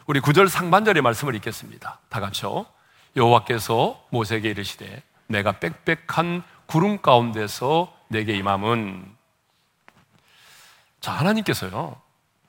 [0.07, 1.99] 우리 9절 상반절의 말씀을 읽겠습니다.
[2.09, 2.65] 다 같이요.
[3.15, 9.15] 여호와께서 모세에게 이르시되 내가 빽빽한 구름 가운데서 내게 임함은
[10.99, 12.01] 자 하나님께서요.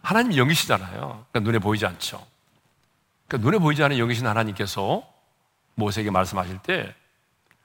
[0.02, 1.26] 하나님 영이시잖아요.
[1.30, 2.24] 그러니까 눈에 보이지 않죠.
[3.28, 5.02] 그러니까 눈에 보이지 않는 영이신 하나님께서
[5.74, 6.94] 모세에게 말씀하실 때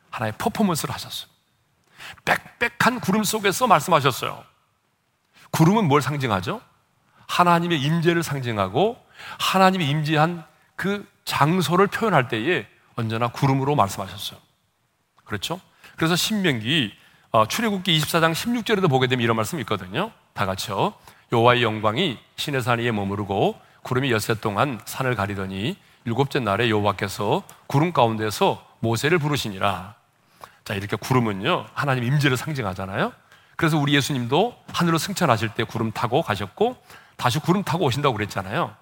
[0.10, 1.30] 하나의 퍼포먼스를 하셨어요.
[2.26, 4.43] 빽빽한 구름 속에서 말씀하셨어요.
[5.52, 6.62] 구름은 뭘 상징하죠?
[7.28, 8.98] 하나님의 임재를 상징하고
[9.39, 10.45] 하나님의 임재한
[10.76, 14.39] 그 장소를 표현할 때에 언제나 구름으로 말씀하셨어요.
[15.24, 15.60] 그렇죠?
[15.95, 16.93] 그래서 신명기
[17.32, 20.12] 어, 출애굽기 24장 16절에도 보게 되면 이런 말씀이 있거든요.
[20.34, 20.93] 다 같이요.
[21.31, 27.93] 여호와의 영광이 신의 산 위에 머무르고 구름이 엿새 동안 산을 가리더니 일곱째 날에 여호와께서 구름
[27.93, 29.95] 가운데서 모세를 부르시니라.
[30.63, 31.67] 자, 이렇게 구름은요.
[31.73, 33.13] 하나님 임재를 상징하잖아요.
[33.55, 36.77] 그래서 우리 예수님도 하늘로 승천하실 때 구름 타고 가셨고
[37.15, 38.75] 다시 구름 타고 오신다고 그랬잖아요.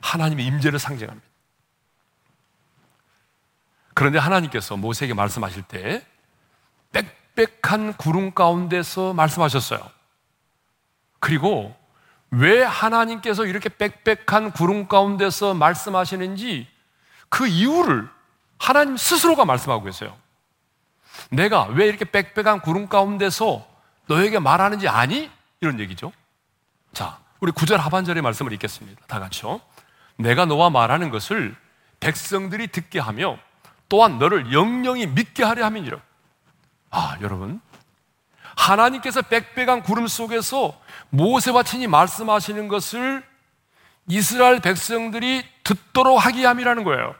[0.00, 1.26] 하나님의 임재를 상징합니다.
[3.94, 6.04] 그런데 하나님께서 모세에게 말씀하실 때
[7.34, 9.80] 빽빽한 구름 가운데서 말씀하셨어요.
[11.20, 11.74] 그리고
[12.30, 16.68] 왜 하나님께서 이렇게 빽빽한 구름 가운데서 말씀하시는지
[17.28, 18.08] 그 이유를
[18.58, 20.16] 하나님 스스로가 말씀하고 계세요.
[21.30, 23.66] 내가 왜 이렇게 빽빽한 구름 가운데서
[24.06, 25.30] 너에게 말하는지 아니?
[25.60, 26.12] 이런 얘기죠.
[26.92, 29.00] 자, 우리 구절 하반절의 말씀을 읽겠습니다.
[29.06, 29.60] 다 같이요.
[30.16, 31.54] 내가 너와 말하는 것을
[32.00, 33.38] 백성들이 듣게 하며
[33.88, 35.98] 또한 너를 영영히 믿게 하려 함이니라.
[36.90, 37.60] 아, 여러분.
[38.58, 40.78] 하나님께서 빽빽한 구름 속에서
[41.10, 43.24] 모세와 친히 말씀하시는 것을
[44.08, 47.14] 이스라엘 백성들이 듣도록 하기 함이라는 거예요.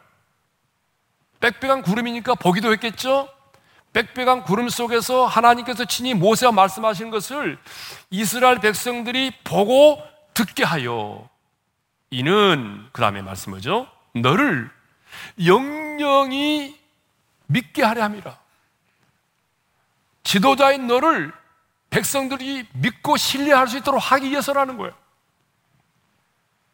[1.41, 3.29] 빽빽한 구름이니까 보기도 했겠죠?
[3.93, 7.59] 빽빽한 구름 속에서 하나님께서 친히 모세와 말씀하시는 것을
[8.11, 10.03] 이스라엘 백성들이 보고
[10.35, 11.29] 듣게 하여
[12.11, 13.87] 이는 그 다음에 말씀하죠.
[14.15, 14.71] 너를
[15.45, 16.77] 영영이
[17.47, 18.48] 믿게 하려 함이라.
[20.29, 21.33] 지도자인 너를
[21.89, 24.93] 백성들이 믿고 신뢰할 수 있도록 하기 위해서라는 거예요.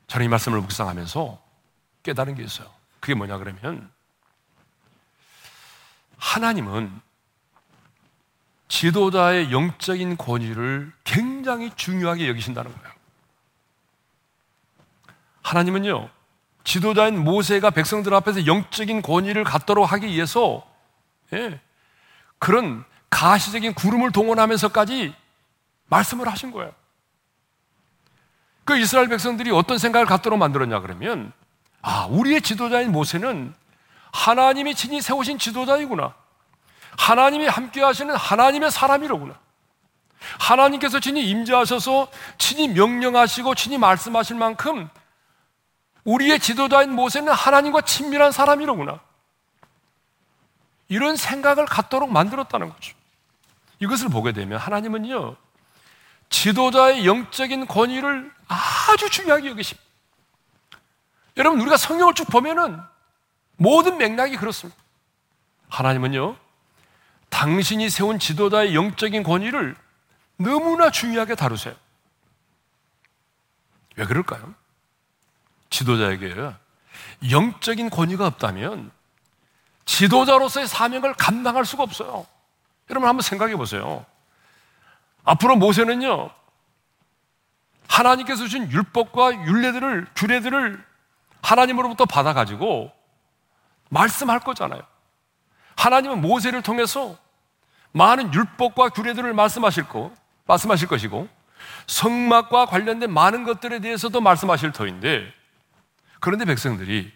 [0.09, 1.41] 저는 이 말씀을 묵상하면서
[2.03, 2.69] 깨달은 게 있어요.
[2.99, 3.93] 그게 뭐냐 그러면
[6.19, 7.01] 하나님은
[8.67, 12.95] 지도자의 영적인 권위를 굉장히 중요하게 여기신다는 거예요.
[15.43, 16.11] 하나님은요,
[16.65, 20.67] 지도자인 모세가 백성들 앞에서 영적인 권위를 갖도록 하기 위해서
[21.33, 21.61] 예,
[22.41, 25.15] 그런 가시적인 구름을 동원하면서까지
[25.87, 26.73] 말씀을 하신 거예요.
[28.65, 31.33] 그 이스라엘 백성들이 어떤 생각을 갖도록 만들었냐 그러면
[31.81, 33.55] 아, 우리의 지도자인 모세는
[34.13, 36.15] 하나님이 친히 세우신 지도자이구나.
[36.99, 39.39] 하나님이 함께 하시는 하나님의 사람이로구나.
[40.41, 44.89] 하나님께서 친히 임재하셔서 친히 명령하시고 친히 말씀하실 만큼
[46.05, 48.99] 우리의 지도자인 모세는 하나님과 친밀한 사람이로구나.
[50.89, 52.97] 이런 생각을 갖도록 만들었다는 거죠.
[53.85, 55.37] 이것을 보게 되면 하나님은요,
[56.31, 59.85] 지도자의 영적인 권위를 아주 중요하게 여기십니다.
[61.37, 62.81] 여러분, 우리가 성경을 쭉 보면은
[63.57, 64.81] 모든 맥락이 그렇습니다.
[65.69, 66.37] 하나님은요,
[67.29, 69.77] 당신이 세운 지도자의 영적인 권위를
[70.37, 71.75] 너무나 중요하게 다루세요.
[73.97, 74.55] 왜 그럴까요?
[75.71, 76.35] 지도자에게
[77.31, 78.91] 영적인 권위가 없다면
[79.85, 82.27] 지도자로서의 사명을 감당할 수가 없어요.
[82.91, 84.05] 여러분 한번 생각해 보세요.
[85.25, 86.31] 앞으로 모세는요,
[87.89, 90.85] 하나님께서 주신 율법과 율례들을, 규례들을
[91.43, 92.93] 하나님으로부터 받아 가지고
[93.91, 94.83] 말씀할 거잖아요.
[95.77, 97.17] 하나님은 모세를 통해서
[97.93, 100.13] 많은 율법과 규례들을 말씀하실 거,
[100.47, 101.29] 말씀하실 것이고,
[101.87, 105.33] 성막과 관련된 많은 것들에 대해서도 말씀하실 터인데,
[106.21, 107.13] 그런데 백성들이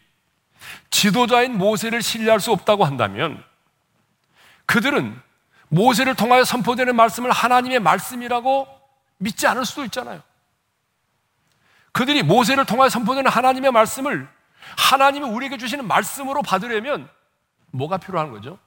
[0.91, 3.43] 지도자인 모세를 신뢰할 수 없다고 한다면,
[4.67, 5.21] 그들은
[5.69, 8.67] 모세를 통하여 선포되는 말씀을 하나님의 말씀이라고
[9.19, 10.23] 믿지 않을 수도 있잖아요.
[11.93, 14.29] 그들이 모세를 통하여 선포되는 하나님의 말씀을
[14.77, 17.09] 하나님이 우리에게 주시는 말씀으로 받으려면
[17.71, 18.59] 뭐가 필요한 거죠?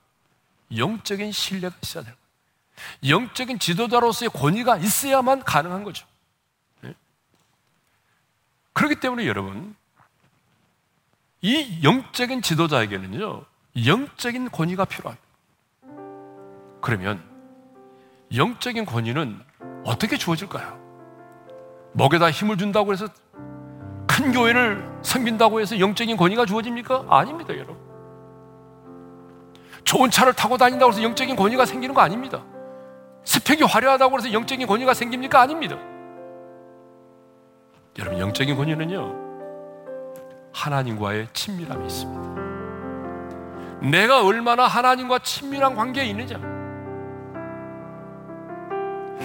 [0.76, 3.16] 영적인 신뢰가 있어야 되는 거예요.
[3.16, 6.06] 영적인 지도자로서의 권위가 있어야만 가능한 거죠.
[6.82, 6.94] 네?
[8.74, 9.76] 그렇기 때문에 여러분,
[11.42, 13.46] 이 영적인 지도자에게는요,
[13.86, 15.31] 영적인 권위가 필요합니다.
[16.82, 17.22] 그러면
[18.36, 19.39] 영적인 권위는
[19.86, 20.80] 어떻게 주어질까요?
[21.94, 23.08] 먹에다 힘을 준다고 해서
[24.08, 27.06] 큰 교회를 섬긴다고 해서 영적인 권위가 주어집니까?
[27.10, 27.78] 아닙니다, 여러분.
[29.84, 32.44] 좋은 차를 타고 다닌다고 해서 영적인 권위가 생기는 거 아닙니다.
[33.24, 35.41] 스펙이 화려하다고 해서 영적인 권위가 생깁니까?
[35.41, 35.78] 아닙니다.
[38.00, 39.15] 여러분, 영적인 권위는요,
[40.54, 42.32] 하나님과의 친밀함이 있습니다.
[43.89, 46.38] 내가 얼마나 하나님과 친밀한 관계에 있느냐,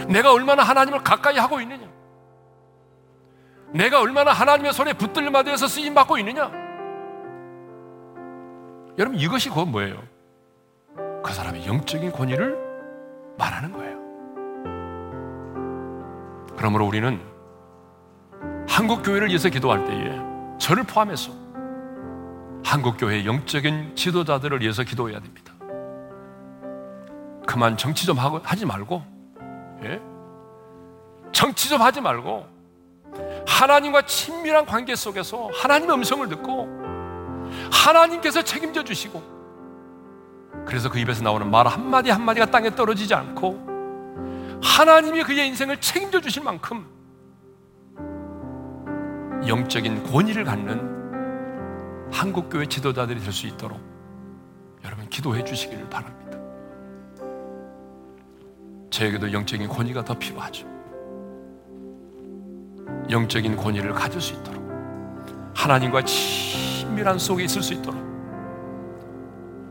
[0.08, 1.86] 내가 얼마나 하나님을 가까이 하고 있느냐,
[3.72, 6.50] 내가 얼마나 하나님의 손에 붙들림마 되어서 쓰임 받고 있느냐?
[8.98, 10.02] 여러분 이것이 그건 뭐예요?
[11.22, 12.56] 그 사람의 영적인 권위를
[13.36, 13.96] 말하는 거예요.
[16.56, 17.20] 그러므로 우리는
[18.68, 20.18] 한국 교회를 위해서 기도할 때에
[20.58, 21.32] 저를 포함해서
[22.64, 25.52] 한국 교회의 영적인 지도자들을 위해서 기도해야 됩니다.
[27.46, 29.15] 그만 정치 좀 하고 하지 말고,
[29.82, 30.00] 예?
[31.32, 32.46] 정치 좀 하지 말고
[33.46, 36.68] 하나님과 친밀한 관계 속에서 하나님의 음성을 듣고
[37.70, 39.22] 하나님께서 책임져 주시고
[40.66, 43.66] 그래서 그 입에서 나오는 말 한마디 한마디가 땅에 떨어지지 않고
[44.62, 46.86] 하나님이 그의 인생을 책임져 주실 만큼
[49.46, 50.96] 영적인 권위를 갖는
[52.12, 53.80] 한국교회 지도자들이 될 수 있도록
[54.84, 56.25] 여러분 기도해 주시기를 바랍니다.
[58.90, 60.66] 저에게도 영적인 권위가 더 필요하죠.
[63.10, 64.64] 영적인 권위를 가질 수 있도록
[65.54, 68.04] 하나님과 친밀한 속에 있을 수 있도록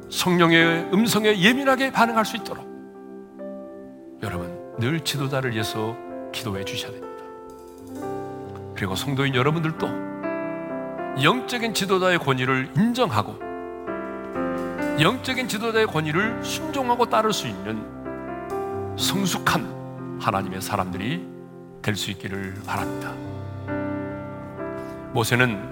[0.10, 2.66] 성령의 음성에 예민하게 반응할 수 있도록
[4.24, 5.96] 여러분 늘 지도자를 위해서
[6.32, 7.06] 기도해 주셔야 됩니다.
[8.76, 9.88] 그리고 성도인 여러분들도
[11.24, 13.40] 영적인 지도자의 권위를 인정하고
[15.00, 17.95] 영적인 지도자의 권위를 순종하고 따를 수 있는
[18.98, 21.36] 성숙한 하나님의 사람들이
[21.82, 23.12] 될 수 있기를 바랍니다.
[25.14, 25.72] 모세는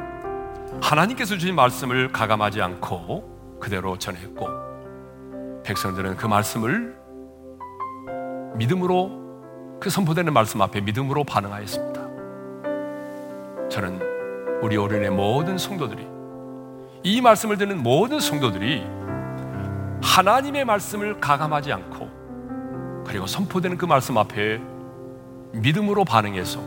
[0.82, 4.48] 하나님께서 주신 말씀을 가감하지 않고 그대로 전했고
[5.64, 6.96] 백성들은 그 말씀을
[8.56, 12.02] 믿음으로 그 선포되는 말씀 앞에 믿음으로 반응하였습니다.
[13.70, 14.00] 저는
[14.62, 16.08] 우리 어린의 모든 성도들이
[17.04, 18.86] 이 말씀을 듣는 모든 성도들이
[20.04, 22.13] 하나님의 말씀을 가감하지 않고
[23.06, 24.62] 그리고 선포되는 그 말씀 앞에
[25.54, 26.62] 믿음으로 반응해서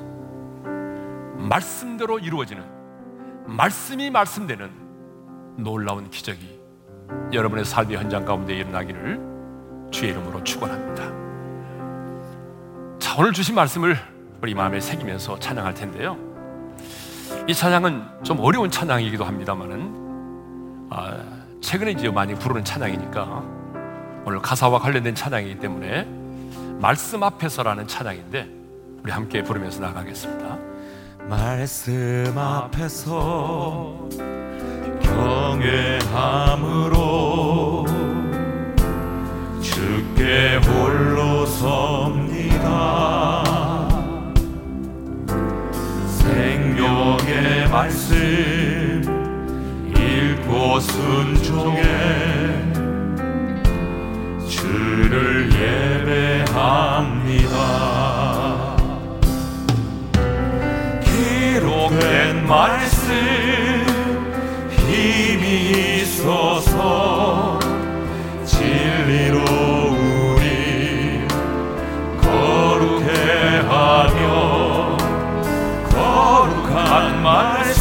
[1.36, 2.64] 말씀대로 이루어지는
[3.46, 4.70] 말씀이 말씀되는
[5.56, 6.60] 놀라운 기적이
[7.32, 9.20] 여러분의 삶의 현장 가운데 일어나기를
[9.90, 11.04] 주의 이름으로 축원합니다.
[12.98, 13.96] 자, 오늘 주신 말씀을
[14.42, 16.16] 우리 마음에 새기면서 찬양할 텐데요.
[17.48, 21.16] 이 찬양은 좀 어려운 찬양이기도 합니다만은 아,
[21.60, 23.42] 최근에 이제 많이 부르는 찬양이니까
[24.24, 26.25] 오늘 가사와 관련된 찬양이기 때문에
[26.78, 28.48] 말씀 앞에서라는 찬양인데
[29.02, 30.58] 우리 함께 부르면서 나가겠습니다.
[31.28, 34.08] 말씀 앞에서
[36.16, 36.96] 경외함으로
[39.60, 42.64] 주께 홀로 섭니다
[46.06, 49.02] 생명의 말씀
[49.88, 52.35] 읽고 순종해
[55.60, 56.76] 예배합니다.
[61.04, 63.14] 기록된 말씀
[64.70, 67.58] 힘이 있어서
[68.44, 69.66] 진리로
[77.26, 77.75] 말씀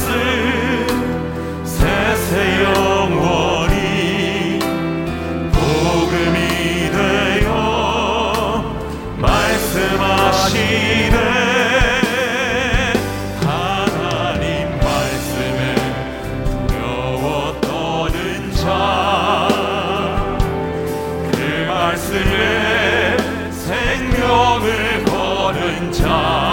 [26.08, 26.45] 거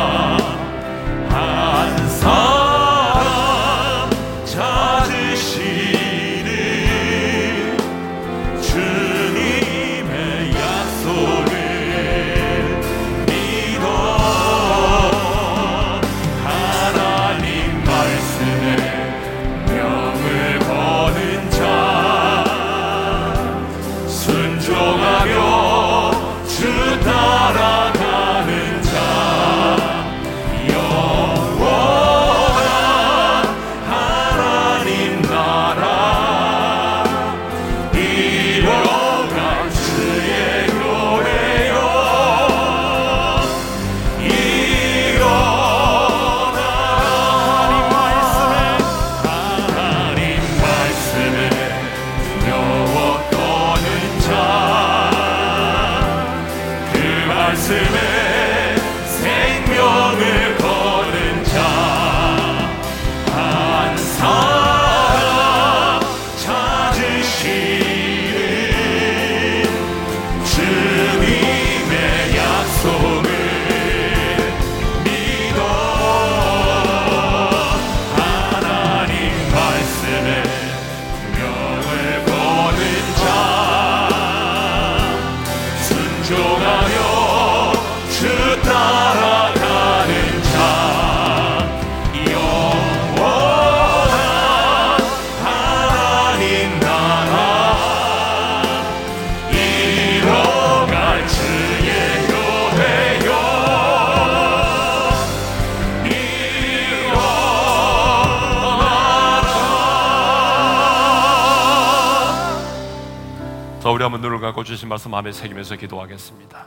[114.02, 116.66] 우리 한번 눈을 감고 주신 말씀 마음에 새기면서 기도하겠습니다.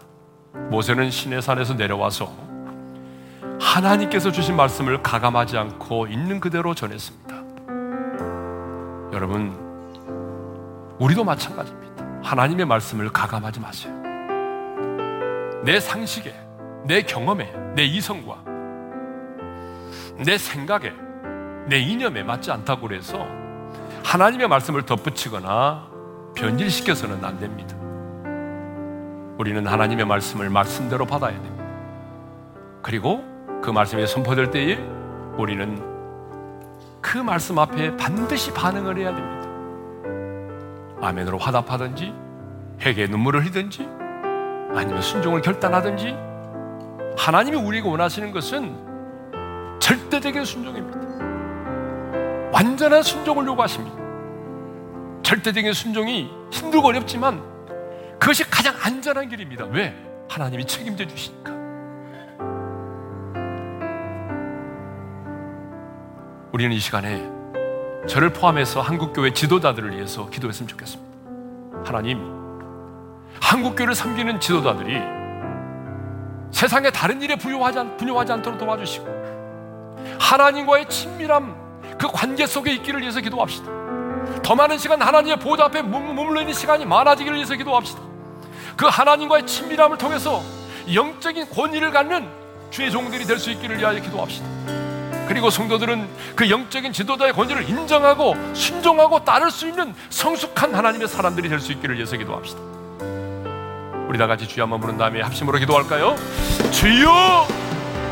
[0.70, 2.32] 모세는 시내산에서 내려와서
[3.60, 7.36] 하나님께서 주신 말씀을 가감하지 않고 있는 그대로 전했습니다.
[9.14, 9.56] 여러분,
[11.00, 12.06] 우리도 마찬가지입니다.
[12.24, 13.94] 하나님의 말씀을 가감하지 마세요.
[15.64, 16.34] 내 상식에,
[16.86, 18.44] 내 경험에, 내 이성과
[20.24, 20.94] 내 생각에,
[21.68, 23.26] 내 이념에 맞지 않다고 그래서
[24.04, 25.88] 하나님의 말씀을 덧붙이거나
[26.36, 27.75] 변질시켜서는 안 됩니다.
[29.38, 31.66] 우리는 하나님의 말씀을 말씀대로 받아야 됩니다.
[32.82, 33.24] 그리고
[33.62, 34.76] 그 말씀이 선포될 때에
[35.38, 35.82] 우리는
[37.02, 39.46] 그 말씀 앞에 반드시 반응을 해야 됩니다.
[41.02, 42.14] 아멘으로 화답하든지
[42.82, 43.88] 회개의 눈물을 흘리든지
[44.74, 46.16] 아니면 순종을 결단하든지
[47.18, 48.76] 하나님이 우리에게 원하시는 것은
[49.80, 51.00] 절대적인 순종입니다.
[52.52, 53.98] 완전한 순종을 요구하십니다.
[55.24, 57.55] 절대적인 순종이 힘들고 어렵지만
[58.20, 59.66] 그것이 가장 안전한 길입니다.
[59.66, 59.94] 왜?
[60.30, 61.54] 하나님이 책임져 주시니까.
[66.52, 67.30] 우리는 이 시간에
[68.08, 71.16] 저를 포함해서 한국교회 지도자들을 위해서 기도했으면 좋겠습니다.
[71.86, 72.20] 하나님,
[73.42, 75.02] 한국교회를 섬기는 지도자들이
[76.52, 77.36] 세상의 다른 일에
[77.80, 79.08] 않, 분요하지 않도록 도와주시고
[80.20, 81.56] 하나님과의 친밀함
[82.00, 83.85] 그 관계 속에 있기를 위해서 기도합시다.
[84.44, 88.00] 더 많은 시간 하나님의 보좌 앞에 머물러 있는 시간이 많아지기를 위해서 기도합시다.
[88.78, 90.42] 그 하나님과의 친밀함을 통해서
[90.94, 92.28] 영적인 권위를 갖는
[92.70, 94.46] 주의 종들이 될 수 있기를 위하여 기도합시다.
[95.28, 101.60] 그리고 성도들은 그 영적인 지도자의 권위를 인정하고 순종하고 따를 수 있는 성숙한 하나님의 사람들이 될
[101.60, 102.60] 수 있기를 위해서 기도합시다.
[104.08, 106.16] 우리 다 같이 주여 한번 부른 다음에 합심으로 기도할까요?
[106.72, 107.48] 주여!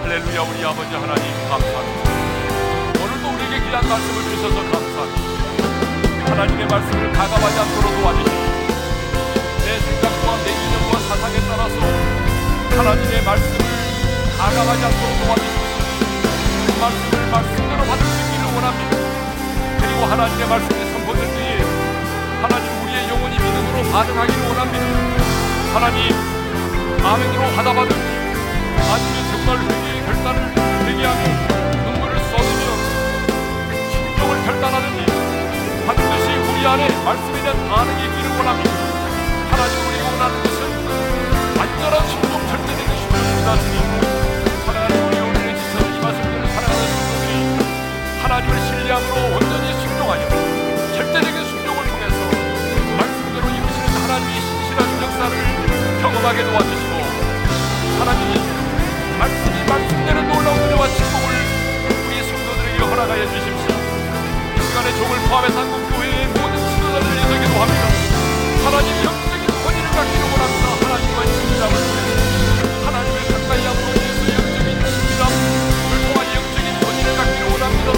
[0.03, 2.13] 할렐루야 우리 아버지 하나님 감사합니다.
[3.73, 5.32] 귀한 말씀을 주셔서 감사합니다.
[6.33, 8.41] 하나님의 말씀을 가감하지 않도록 도와주십시오.
[9.65, 11.75] 내 생각과 내 이념과 사상에 따라서
[12.75, 13.59] 하나님의 말씀을
[14.39, 15.77] 가감하지 않도록 도와주십시오.
[16.65, 18.97] 그 말씀을 말씀대로 받을 수 있기를 원합니다.
[19.79, 21.61] 그리고 하나님의 말씀이 선포될 때에
[22.41, 24.85] 하나님 우리의 영혼이 믿음으로 반응하기를 원합니다.
[25.75, 26.15] 하나님
[27.05, 28.01] 아멘으로 하다 받을지
[28.89, 30.39] 아니면 정말 회개의 결단을
[30.87, 31.52] 회개하며
[36.63, 38.71] 우리 안에 말씀에 대한 반응이 있기를 원합니다.
[39.51, 40.59] 하나님 우리가 원하는 것은
[41.59, 43.75] 완전한 순종 절대적인 순종입니다 주님
[44.65, 47.31] 하나님 우리 영혼에 지쳐서 이 말씀들을 사랑하는 성도들이
[48.23, 50.23] 하나님을 신뢰함으로 온전히 순종하여
[50.95, 52.15] 절대적인 순종을 통해서
[52.95, 55.33] 말씀대로 이루시는 하나님의 신실한 역사를
[55.99, 56.93] 경험하게 도와주시고
[57.99, 58.39] 하나님이
[59.19, 61.27] 말씀이 말씀대로 놀라운 은혜와 축복을
[62.07, 63.75] 우리 성도들에게 허락하여 주십시오
[64.55, 66.12] 이 시간에 종을 포함해서 한국교회
[67.63, 68.15] 기도합니다
[68.65, 70.65] 하나님 영적인 권위를 갖기를 원합니다.
[70.83, 72.11] 하나님과 친밀함을 통해서
[72.85, 75.35] 하나님의 가까이 함으로 인해서 영적인 친밀함을
[76.07, 77.89] 통한 영적인 권위를 갖기를 원합니다.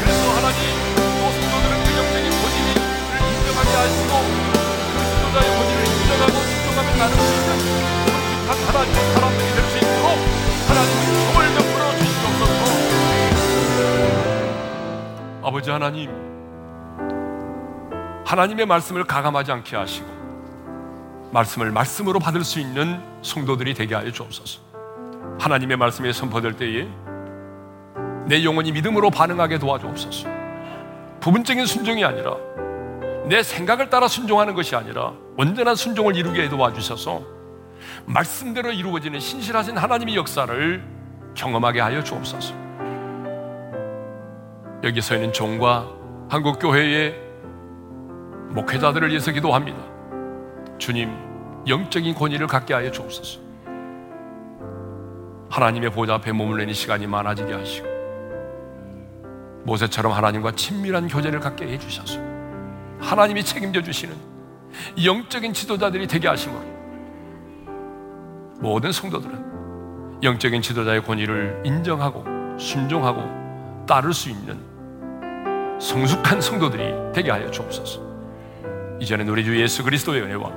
[0.00, 0.60] 그래서 하나님
[0.96, 2.68] 또 성도들은 그 영적인 권위를
[3.28, 4.12] 인정하게 하시고
[4.92, 7.50] 그 지도자의 권위를 인정하고 인정하며 나눌 수 있는
[8.08, 10.06] 성직한 하나님의 사람들이 될 수 있도록
[10.68, 12.62] 하나님의 총을 베풀어 주시옵소서.
[15.42, 16.27] 아버지 하나님
[18.28, 20.06] 하나님의 말씀을 가감하지 않게 하시고
[21.32, 24.60] 말씀을 말씀으로 받을 수 있는 성도들이 되게 하여 주옵소서.
[25.40, 26.86] 하나님의 말씀이 선포될 때에
[28.26, 30.28] 내 영혼이 믿음으로 반응하게 도와주옵소서.
[31.20, 32.36] 부분적인 순종이 아니라
[33.30, 37.22] 내 생각을 따라 순종하는 것이 아니라 온전한 순종을 이루게 도와주셔서
[38.04, 40.84] 말씀대로 이루어지는 신실하신 하나님의 역사를
[41.34, 42.54] 경험하게 하여 주옵소서.
[44.84, 45.88] 여기 서 있는 종과
[46.28, 47.27] 한국 교회의
[48.50, 49.78] 목회자들을 위해서 기도합니다.
[50.78, 51.10] 주님,
[51.66, 53.40] 영적인 권위를 갖게 하여 주옵소서.
[55.50, 57.88] 하나님의 보좌 앞에 몸을 내는 시간이 많아지게 하시고
[59.64, 62.20] 모세처럼 하나님과 친밀한 교제를 갖게 해 주셔서
[63.00, 64.14] 하나님이 책임져 주시는
[65.04, 66.78] 영적인 지도자들이 되게 하심으로
[68.60, 72.24] 모든 성도들은 영적인 지도자의 권위를 인정하고
[72.58, 74.58] 순종하고 따를 수 있는
[75.80, 78.07] 성숙한 성도들이 되게 하여 주옵소서.
[79.00, 80.50] 이제는 우리 주 예수 그리스도의 은혜와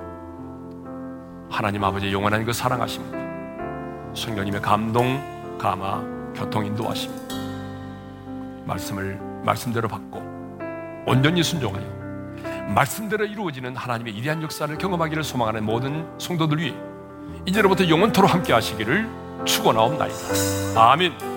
[1.50, 6.02] 하나님 아버지의 영원한 그 사랑하심과 성령님의 감동, 감화,
[6.34, 7.12] 교통 인도하심
[8.66, 10.20] 말씀을 말씀대로 받고
[11.06, 12.02] 온전히 순종하여
[12.74, 16.74] 말씀대로 이루어지는 하나님의 이대한 역사를 경험하기를 소망하는 모든 성도들 위해
[17.46, 19.08] 이제로부터 영원토록 함께 하시기를
[19.46, 20.16] 축원하옵나이다.
[20.76, 21.31] 아멘.